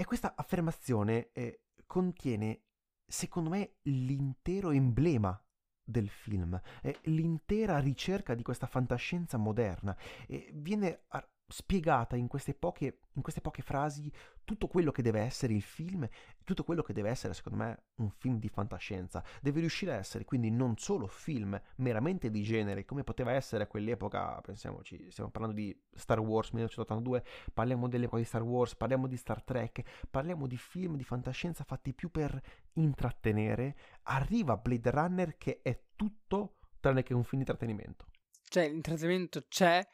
e 0.00 0.06
questa 0.06 0.32
affermazione 0.34 1.28
eh, 1.34 1.64
contiene, 1.84 2.62
secondo 3.06 3.50
me, 3.50 3.74
l'intero 3.82 4.70
emblema 4.70 5.38
del 5.84 6.08
film, 6.08 6.58
eh, 6.80 7.00
l'intera 7.02 7.78
ricerca 7.80 8.34
di 8.34 8.42
questa 8.42 8.66
fantascienza 8.66 9.36
moderna. 9.36 9.94
Eh, 10.26 10.52
viene 10.54 11.04
spiegata 11.50 12.16
in 12.16 12.26
queste, 12.26 12.54
poche, 12.54 13.00
in 13.12 13.22
queste 13.22 13.40
poche 13.40 13.62
frasi 13.62 14.10
tutto 14.44 14.66
quello 14.66 14.90
che 14.90 15.02
deve 15.02 15.20
essere 15.20 15.52
il 15.52 15.62
film, 15.62 16.08
tutto 16.44 16.64
quello 16.64 16.82
che 16.82 16.92
deve 16.92 17.10
essere, 17.10 17.34
secondo 17.34 17.58
me, 17.58 17.82
un 17.96 18.10
film 18.10 18.38
di 18.38 18.48
fantascienza. 18.48 19.22
Deve 19.40 19.60
riuscire 19.60 19.92
a 19.92 19.96
essere 19.96 20.24
quindi 20.24 20.50
non 20.50 20.76
solo 20.76 21.06
film 21.06 21.60
meramente 21.76 22.30
di 22.30 22.42
genere, 22.42 22.84
come 22.84 23.04
poteva 23.04 23.32
essere 23.32 23.64
a 23.64 23.66
quell'epoca, 23.66 24.40
pensiamoci, 24.40 25.10
stiamo 25.10 25.30
parlando 25.30 25.56
di 25.56 25.76
Star 25.94 26.18
Wars 26.18 26.50
1982, 26.50 27.24
parliamo 27.52 27.88
delle 27.88 28.08
cose 28.08 28.22
di 28.22 28.28
Star 28.28 28.42
Wars, 28.42 28.74
parliamo 28.74 29.06
di 29.06 29.16
Star 29.16 29.42
Trek, 29.42 29.82
parliamo 30.10 30.46
di 30.46 30.56
film 30.56 30.96
di 30.96 31.04
fantascienza 31.04 31.64
fatti 31.64 31.94
più 31.94 32.10
per 32.10 32.40
intrattenere. 32.74 33.76
Arriva 34.04 34.56
Blade 34.56 34.90
Runner 34.90 35.36
che 35.36 35.60
è 35.62 35.78
tutto 35.94 36.56
tranne 36.80 37.02
che 37.02 37.14
un 37.14 37.22
film 37.22 37.42
di 37.42 37.48
intrattenimento. 37.48 38.06
Cioè, 38.48 38.68
l'intrattenimento 38.68 39.44
c'è, 39.48 39.86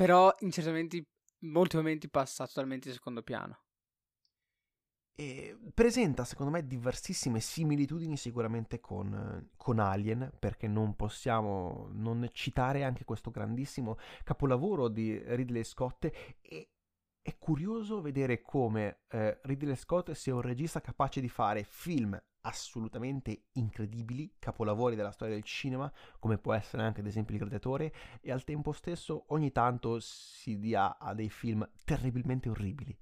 però 0.00 0.34
in 0.38 0.50
certi 0.50 0.70
momenti, 0.70 1.06
molti 1.40 1.76
momenti 1.76 2.08
passa 2.08 2.46
totalmente 2.46 2.88
in 2.88 2.94
secondo 2.94 3.22
piano. 3.22 3.64
E 5.14 5.58
presenta, 5.74 6.24
secondo 6.24 6.50
me, 6.50 6.66
diversissime 6.66 7.38
similitudini 7.38 8.16
sicuramente 8.16 8.80
con, 8.80 9.50
con, 9.58 9.78
Alien, 9.78 10.32
perché 10.38 10.66
non 10.68 10.96
possiamo 10.96 11.90
non 11.92 12.26
citare 12.32 12.82
anche 12.82 13.04
questo 13.04 13.30
grandissimo 13.30 13.98
capolavoro 14.24 14.88
di 14.88 15.20
Ridley 15.22 15.64
Scott. 15.64 16.06
E 16.40 16.70
è 17.20 17.36
curioso 17.36 18.00
vedere 18.00 18.40
come 18.40 19.00
eh, 19.10 19.38
Ridley 19.42 19.76
Scott 19.76 20.12
sia 20.12 20.34
un 20.34 20.40
regista 20.40 20.80
capace 20.80 21.20
di 21.20 21.28
fare 21.28 21.62
film 21.62 22.18
assolutamente 22.42 23.46
incredibili, 23.52 24.34
capolavori 24.38 24.96
della 24.96 25.12
storia 25.12 25.34
del 25.34 25.44
cinema, 25.44 25.92
come 26.18 26.38
può 26.38 26.52
essere 26.52 26.82
anche 26.82 27.00
ad 27.00 27.06
esempio 27.06 27.34
Il 27.34 27.40
Gladiatore, 27.40 27.92
e 28.20 28.30
al 28.32 28.44
tempo 28.44 28.72
stesso 28.72 29.24
ogni 29.28 29.52
tanto 29.52 29.98
si 30.00 30.58
dia 30.58 30.98
a 30.98 31.14
dei 31.14 31.30
film 31.30 31.68
terribilmente 31.84 32.48
orribili. 32.48 32.96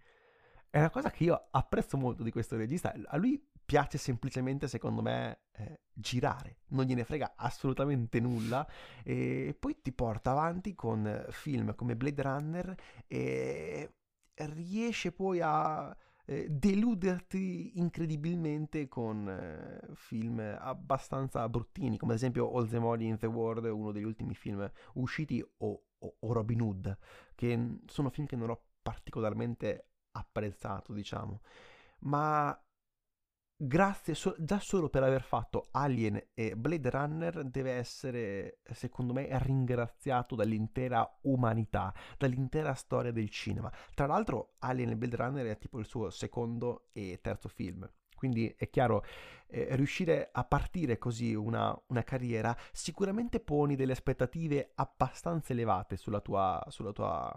È 0.70 0.78
una 0.78 0.90
cosa 0.90 1.10
che 1.10 1.24
io 1.24 1.48
apprezzo 1.50 1.96
molto 1.96 2.22
di 2.22 2.30
questo 2.30 2.56
regista, 2.56 2.94
a 3.06 3.16
lui 3.16 3.42
piace 3.68 3.98
semplicemente, 3.98 4.66
secondo 4.66 5.02
me, 5.02 5.40
eh, 5.52 5.80
girare, 5.92 6.60
non 6.68 6.86
gliene 6.86 7.04
frega 7.04 7.34
assolutamente 7.36 8.18
nulla. 8.18 8.66
E 9.02 9.54
poi 9.58 9.82
ti 9.82 9.92
porta 9.92 10.30
avanti 10.30 10.74
con 10.74 11.26
film 11.28 11.74
come 11.74 11.94
Blade 11.94 12.22
Runner 12.22 12.74
e 13.06 13.92
riesce 14.34 15.12
poi 15.12 15.40
a 15.42 15.94
eh, 16.30 16.46
deluderti 16.50 17.78
incredibilmente 17.78 18.86
con 18.86 19.26
eh, 19.30 19.80
film 19.94 20.40
abbastanza 20.40 21.48
bruttini, 21.48 21.96
come 21.96 22.12
ad 22.12 22.18
esempio 22.18 22.52
All 22.52 22.68
the 22.68 22.78
Money 22.78 23.08
in 23.08 23.16
the 23.16 23.26
World, 23.26 23.64
uno 23.64 23.92
degli 23.92 24.04
ultimi 24.04 24.34
film 24.34 24.70
usciti, 24.94 25.42
o, 25.58 25.82
o, 25.98 26.16
o 26.20 26.32
Robin 26.34 26.60
Hood, 26.60 26.98
che 27.34 27.78
sono 27.86 28.10
film 28.10 28.26
che 28.26 28.36
non 28.36 28.50
ho 28.50 28.60
particolarmente 28.82 29.86
apprezzato, 30.12 30.92
diciamo. 30.92 31.40
Ma 32.00 32.54
grazie 33.60 34.14
so- 34.14 34.36
già 34.38 34.60
solo 34.60 34.88
per 34.88 35.02
aver 35.02 35.22
fatto 35.22 35.66
Alien 35.72 36.28
e 36.32 36.56
Blade 36.56 36.90
Runner 36.90 37.42
deve 37.42 37.72
essere 37.72 38.60
secondo 38.72 39.12
me 39.12 39.26
ringraziato 39.42 40.36
dall'intera 40.36 41.18
umanità 41.22 41.92
dall'intera 42.16 42.74
storia 42.74 43.10
del 43.10 43.28
cinema. 43.30 43.72
Tra 43.94 44.06
l'altro 44.06 44.54
Alien 44.60 44.90
e 44.90 44.96
Blade 44.96 45.16
Runner 45.16 45.46
è 45.46 45.58
tipo 45.58 45.80
il 45.80 45.86
suo 45.86 46.10
secondo 46.10 46.88
e 46.92 47.18
terzo 47.20 47.48
film 47.48 47.88
quindi 48.18 48.52
è 48.58 48.68
chiaro, 48.68 49.04
eh, 49.46 49.68
riuscire 49.76 50.28
a 50.32 50.44
partire 50.44 50.98
così 50.98 51.34
una, 51.34 51.74
una, 51.86 52.02
carriera 52.02 52.54
sicuramente 52.72 53.38
poni 53.38 53.76
delle 53.76 53.92
aspettative 53.92 54.72
abbastanza 54.74 55.52
elevate 55.52 55.96
sulla 55.96 56.20
tua, 56.20 56.62
sulla, 56.68 56.92
tua, 56.92 57.34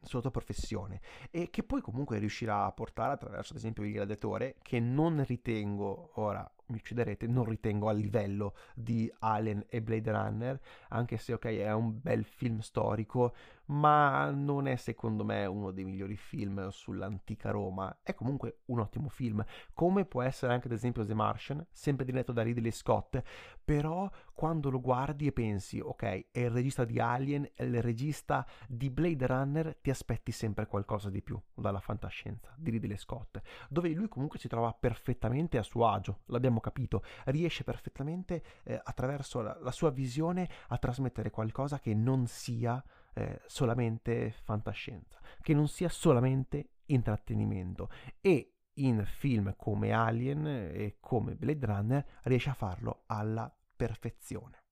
sulla 0.00 0.22
tua 0.22 0.30
professione 0.30 1.00
e 1.30 1.50
che 1.50 1.62
poi 1.62 1.82
comunque 1.82 2.18
riuscirà 2.18 2.64
a 2.64 2.72
portare 2.72 3.12
attraverso 3.12 3.52
ad 3.52 3.58
esempio 3.58 3.84
il 3.84 3.92
gladiatore 3.92 4.56
che 4.62 4.80
non 4.80 5.22
ritengo 5.24 6.12
ora 6.14 6.50
mi 6.72 6.78
ucciderete, 6.78 7.26
non 7.26 7.44
ritengo 7.44 7.88
a 7.88 7.92
livello 7.92 8.54
di 8.74 9.12
Alien 9.20 9.64
e 9.68 9.80
Blade 9.80 10.10
Runner, 10.10 10.60
anche 10.88 11.18
se 11.18 11.34
ok 11.34 11.44
è 11.44 11.72
un 11.72 12.00
bel 12.00 12.24
film 12.24 12.58
storico, 12.58 13.34
ma 13.66 14.30
non 14.30 14.66
è 14.66 14.76
secondo 14.76 15.24
me 15.24 15.46
uno 15.46 15.70
dei 15.70 15.84
migliori 15.84 16.16
film 16.16 16.68
sull'antica 16.68 17.50
Roma, 17.50 18.00
è 18.02 18.14
comunque 18.14 18.60
un 18.66 18.80
ottimo 18.80 19.08
film, 19.08 19.44
come 19.72 20.04
può 20.04 20.22
essere 20.22 20.52
anche 20.52 20.66
ad 20.66 20.72
esempio 20.72 21.04
The 21.04 21.14
Martian, 21.14 21.64
sempre 21.70 22.04
diretto 22.04 22.32
da 22.32 22.42
Ridley 22.42 22.72
Scott, 22.72 23.22
però 23.64 24.10
quando 24.42 24.70
lo 24.70 24.80
guardi 24.80 25.28
e 25.28 25.32
pensi 25.32 25.78
ok 25.78 26.02
è 26.32 26.40
il 26.40 26.50
regista 26.50 26.84
di 26.84 26.98
Alien, 26.98 27.48
è 27.54 27.62
il 27.62 27.80
regista 27.80 28.44
di 28.66 28.90
Blade 28.90 29.24
Runner, 29.28 29.76
ti 29.80 29.88
aspetti 29.88 30.32
sempre 30.32 30.66
qualcosa 30.66 31.10
di 31.10 31.22
più 31.22 31.40
dalla 31.54 31.78
fantascienza 31.78 32.52
di 32.56 32.72
Ridley 32.72 32.96
Scott, 32.96 33.40
dove 33.68 33.90
lui 33.90 34.08
comunque 34.08 34.40
si 34.40 34.48
trova 34.48 34.72
perfettamente 34.72 35.58
a 35.58 35.62
suo 35.62 35.86
agio, 35.86 36.22
l'abbiamo 36.26 36.58
capito, 36.58 37.04
riesce 37.26 37.62
perfettamente 37.62 38.42
eh, 38.64 38.80
attraverso 38.82 39.42
la, 39.42 39.56
la 39.60 39.70
sua 39.70 39.90
visione 39.90 40.48
a 40.66 40.76
trasmettere 40.76 41.30
qualcosa 41.30 41.78
che 41.78 41.94
non 41.94 42.26
sia 42.26 42.82
eh, 43.14 43.42
solamente 43.46 44.32
fantascienza, 44.42 45.20
che 45.40 45.54
non 45.54 45.68
sia 45.68 45.88
solamente 45.88 46.70
intrattenimento. 46.86 47.90
E 48.20 48.54
in 48.78 49.04
film 49.06 49.54
come 49.56 49.92
Alien 49.92 50.46
e 50.46 50.96
come 50.98 51.36
Blade 51.36 51.64
Runner 51.64 52.06
riesce 52.22 52.50
a 52.50 52.54
farlo 52.54 53.04
alla 53.06 53.48
perfezione. 53.82 54.62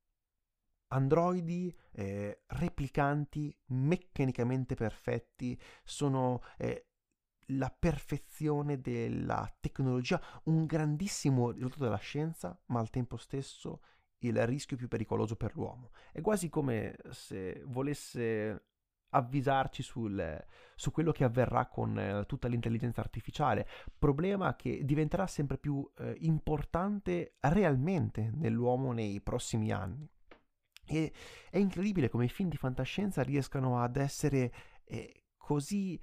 Androidi 0.92 1.76
eh, 1.92 2.42
replicanti 2.46 3.56
meccanicamente 3.66 4.76
perfetti 4.76 5.60
sono 5.82 6.42
eh, 6.56 6.86
la 7.46 7.74
perfezione 7.76 8.80
della 8.80 9.52
tecnologia, 9.58 10.22
un 10.44 10.64
grandissimo 10.64 11.50
risultato 11.50 11.82
della 11.82 11.96
scienza, 11.96 12.56
ma 12.66 12.78
al 12.78 12.90
tempo 12.90 13.16
stesso 13.16 13.82
il 14.18 14.46
rischio 14.46 14.76
più 14.76 14.86
pericoloso 14.86 15.34
per 15.34 15.56
l'uomo. 15.56 15.90
È 16.12 16.20
quasi 16.20 16.48
come 16.48 16.96
se 17.10 17.62
volesse 17.66 18.69
avvisarci 19.10 19.82
sul, 19.82 20.44
su 20.74 20.90
quello 20.90 21.12
che 21.12 21.24
avverrà 21.24 21.66
con 21.66 21.98
eh, 21.98 22.24
tutta 22.26 22.48
l'intelligenza 22.48 23.00
artificiale, 23.00 23.66
problema 23.98 24.56
che 24.56 24.84
diventerà 24.84 25.26
sempre 25.26 25.58
più 25.58 25.88
eh, 25.98 26.16
importante 26.20 27.34
realmente 27.40 28.30
nell'uomo 28.34 28.92
nei 28.92 29.20
prossimi 29.20 29.72
anni. 29.72 30.08
E 30.86 31.12
è 31.50 31.58
incredibile 31.58 32.08
come 32.08 32.24
i 32.24 32.28
film 32.28 32.48
di 32.48 32.56
fantascienza 32.56 33.22
riescano 33.22 33.80
ad 33.80 33.96
essere 33.96 34.52
eh, 34.84 35.24
così 35.36 35.98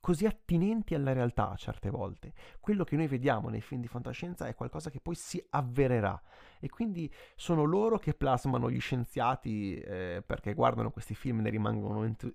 così 0.00 0.24
attinenti 0.26 0.94
alla 0.94 1.12
realtà 1.12 1.54
certe 1.56 1.90
volte. 1.90 2.32
Quello 2.58 2.84
che 2.84 2.96
noi 2.96 3.06
vediamo 3.06 3.48
nei 3.50 3.60
film 3.60 3.82
di 3.82 3.86
fantascienza 3.86 4.46
è 4.46 4.54
qualcosa 4.54 4.90
che 4.90 5.00
poi 5.00 5.14
si 5.14 5.44
avvererà 5.50 6.20
e 6.58 6.68
quindi 6.68 7.12
sono 7.36 7.64
loro 7.64 7.98
che 7.98 8.14
plasmano 8.14 8.70
gli 8.70 8.80
scienziati 8.80 9.74
eh, 9.74 10.22
perché 10.24 10.54
guardano 10.54 10.90
questi 10.90 11.14
film 11.14 11.40
e 11.40 11.42
ne 11.42 11.50
rimangono 11.50 12.04
entu- 12.04 12.34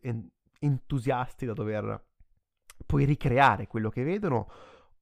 entusiasti 0.59 1.45
da 1.45 1.53
dover 1.53 2.05
poi 2.85 3.05
ricreare 3.05 3.67
quello 3.67 3.89
che 3.89 4.03
vedono 4.03 4.49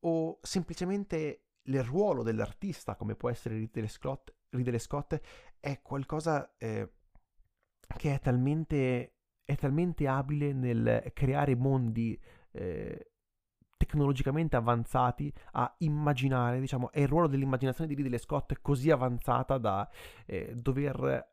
o 0.02 0.40
semplicemente 0.42 1.44
il 1.64 1.84
ruolo 1.84 2.24
dell'artista 2.24 2.96
come 2.96 3.16
può 3.16 3.30
essere 3.30 3.56
Ridley 3.56 3.88
Scott, 3.88 4.34
Ridley 4.50 4.80
Scott 4.80 5.20
è 5.60 5.82
qualcosa 5.82 6.56
eh, 6.58 6.92
che 7.98 8.14
è 8.14 8.20
talmente, 8.20 9.16
è 9.44 9.56
talmente 9.56 10.08
abile 10.08 10.54
nel 10.54 11.12
creare 11.14 11.56
mondi 11.56 12.20
eh, 12.54 13.12
tecnologicamente 13.78 14.56
avanzati 14.56 15.32
a 15.52 15.74
immaginare, 15.80 16.60
diciamo, 16.60 16.92
è 16.92 17.02
il 17.02 17.08
ruolo 17.08 17.28
dell'immaginazione 17.28 17.94
di 17.94 18.02
Ridley 18.02 18.20
Scott 18.20 18.60
così 18.62 18.90
avanzata 18.90 19.58
da 19.58 19.90
eh, 20.26 20.54
dover 20.56 21.32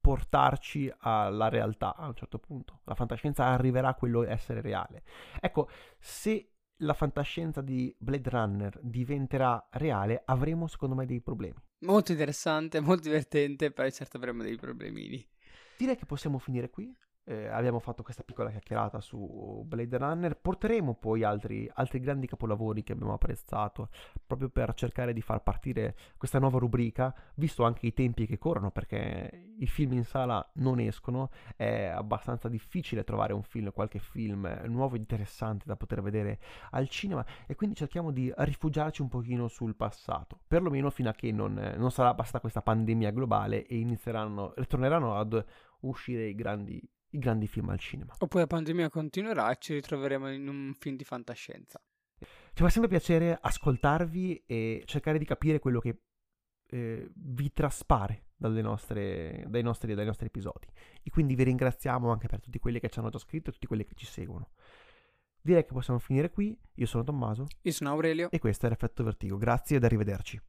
portarci 0.00 0.92
alla 0.98 1.48
realtà 1.48 1.94
a 1.94 2.08
un 2.08 2.14
certo 2.14 2.38
punto. 2.38 2.80
La 2.84 2.94
fantascienza 2.94 3.46
arriverà 3.46 3.88
a 3.88 3.94
quello 3.94 4.24
essere 4.24 4.60
reale. 4.60 5.04
Ecco, 5.40 5.68
se 5.98 6.48
la 6.78 6.94
fantascienza 6.94 7.60
di 7.60 7.94
Blade 7.98 8.28
Runner 8.28 8.80
diventerà 8.82 9.68
reale, 9.70 10.22
avremo 10.24 10.66
secondo 10.66 10.96
me 10.96 11.06
dei 11.06 11.20
problemi. 11.20 11.62
Molto 11.80 12.10
interessante, 12.10 12.80
molto 12.82 13.04
divertente, 13.04 13.70
però 13.70 13.88
certo 13.90 14.16
avremo 14.16 14.42
dei 14.42 14.56
problemini. 14.56 15.24
Direi 15.78 15.96
che 15.96 16.06
possiamo 16.06 16.38
finire 16.38 16.68
qui. 16.68 16.94
Eh, 17.24 17.46
abbiamo 17.46 17.78
fatto 17.78 18.02
questa 18.02 18.22
piccola 18.22 18.50
chiacchierata 18.50 19.00
su 19.00 19.62
Blade 19.64 19.96
Runner, 19.96 20.36
porteremo 20.36 20.94
poi 20.94 21.22
altri, 21.22 21.70
altri, 21.74 22.00
grandi 22.00 22.26
capolavori 22.26 22.82
che 22.82 22.92
abbiamo 22.92 23.12
apprezzato, 23.12 23.90
proprio 24.26 24.48
per 24.48 24.74
cercare 24.74 25.12
di 25.12 25.20
far 25.20 25.42
partire 25.42 25.96
questa 26.16 26.38
nuova 26.38 26.58
rubrica, 26.58 27.14
visto 27.34 27.64
anche 27.64 27.86
i 27.86 27.92
tempi 27.92 28.26
che 28.26 28.38
corrono, 28.38 28.70
perché 28.70 29.52
i 29.58 29.66
film 29.66 29.92
in 29.92 30.04
sala 30.04 30.44
non 30.54 30.80
escono, 30.80 31.30
è 31.56 31.84
abbastanza 31.84 32.48
difficile 32.48 33.04
trovare 33.04 33.32
un 33.32 33.42
film, 33.42 33.70
qualche 33.72 34.00
film 34.00 34.62
nuovo 34.66 34.96
e 34.96 34.98
interessante 34.98 35.64
da 35.66 35.76
poter 35.76 36.02
vedere 36.02 36.40
al 36.70 36.88
cinema, 36.88 37.24
e 37.46 37.54
quindi 37.54 37.76
cerchiamo 37.76 38.10
di 38.10 38.32
rifugiarci 38.34 39.00
un 39.00 39.08
pochino 39.08 39.46
sul 39.46 39.76
passato, 39.76 40.40
perlomeno 40.48 40.90
fino 40.90 41.08
a 41.08 41.12
che 41.12 41.30
non, 41.30 41.74
non 41.76 41.90
sarà 41.92 42.14
bastata 42.14 42.40
questa 42.40 42.62
pandemia 42.62 43.10
globale 43.12 43.64
e 43.66 43.78
inizieranno, 43.78 44.54
ritorneranno 44.56 45.14
ad 45.14 45.44
uscire 45.80 46.26
i 46.26 46.34
grandi 46.34 46.80
i 47.12 47.18
grandi 47.18 47.46
film 47.46 47.70
al 47.70 47.78
cinema. 47.78 48.14
Oppure 48.18 48.42
la 48.42 48.46
pandemia 48.46 48.90
continuerà 48.90 49.50
e 49.50 49.56
ci 49.58 49.74
ritroveremo 49.74 50.30
in 50.30 50.48
un 50.48 50.74
film 50.78 50.96
di 50.96 51.04
fantascienza. 51.04 51.80
Ci 52.18 52.62
fa 52.62 52.68
sempre 52.68 52.90
piacere 52.90 53.38
ascoltarvi 53.40 54.44
e 54.46 54.82
cercare 54.84 55.18
di 55.18 55.24
capire 55.24 55.58
quello 55.58 55.80
che 55.80 56.02
eh, 56.68 57.10
vi 57.14 57.52
traspare 57.52 58.26
nostre, 58.36 59.44
dai, 59.48 59.62
nostri, 59.62 59.94
dai 59.94 60.06
nostri 60.06 60.26
episodi. 60.26 60.66
E 61.02 61.10
quindi 61.10 61.34
vi 61.34 61.44
ringraziamo 61.44 62.10
anche 62.10 62.28
per 62.28 62.40
tutti 62.40 62.58
quelli 62.58 62.80
che 62.80 62.88
ci 62.88 62.98
hanno 62.98 63.10
già 63.10 63.18
scritto 63.18 63.50
e 63.50 63.52
tutti 63.52 63.66
quelli 63.66 63.84
che 63.84 63.94
ci 63.94 64.06
seguono. 64.06 64.50
Direi 65.40 65.64
che 65.64 65.72
possiamo 65.72 65.98
finire 65.98 66.30
qui. 66.30 66.56
Io 66.74 66.86
sono 66.86 67.02
Tommaso. 67.02 67.46
Io 67.62 67.72
sono 67.72 67.90
Aurelio. 67.90 68.30
E 68.30 68.38
questo 68.38 68.66
è 68.66 68.68
l'effetto 68.68 69.02
vertigo. 69.02 69.36
Grazie 69.36 69.76
ed 69.76 69.84
arrivederci. 69.84 70.40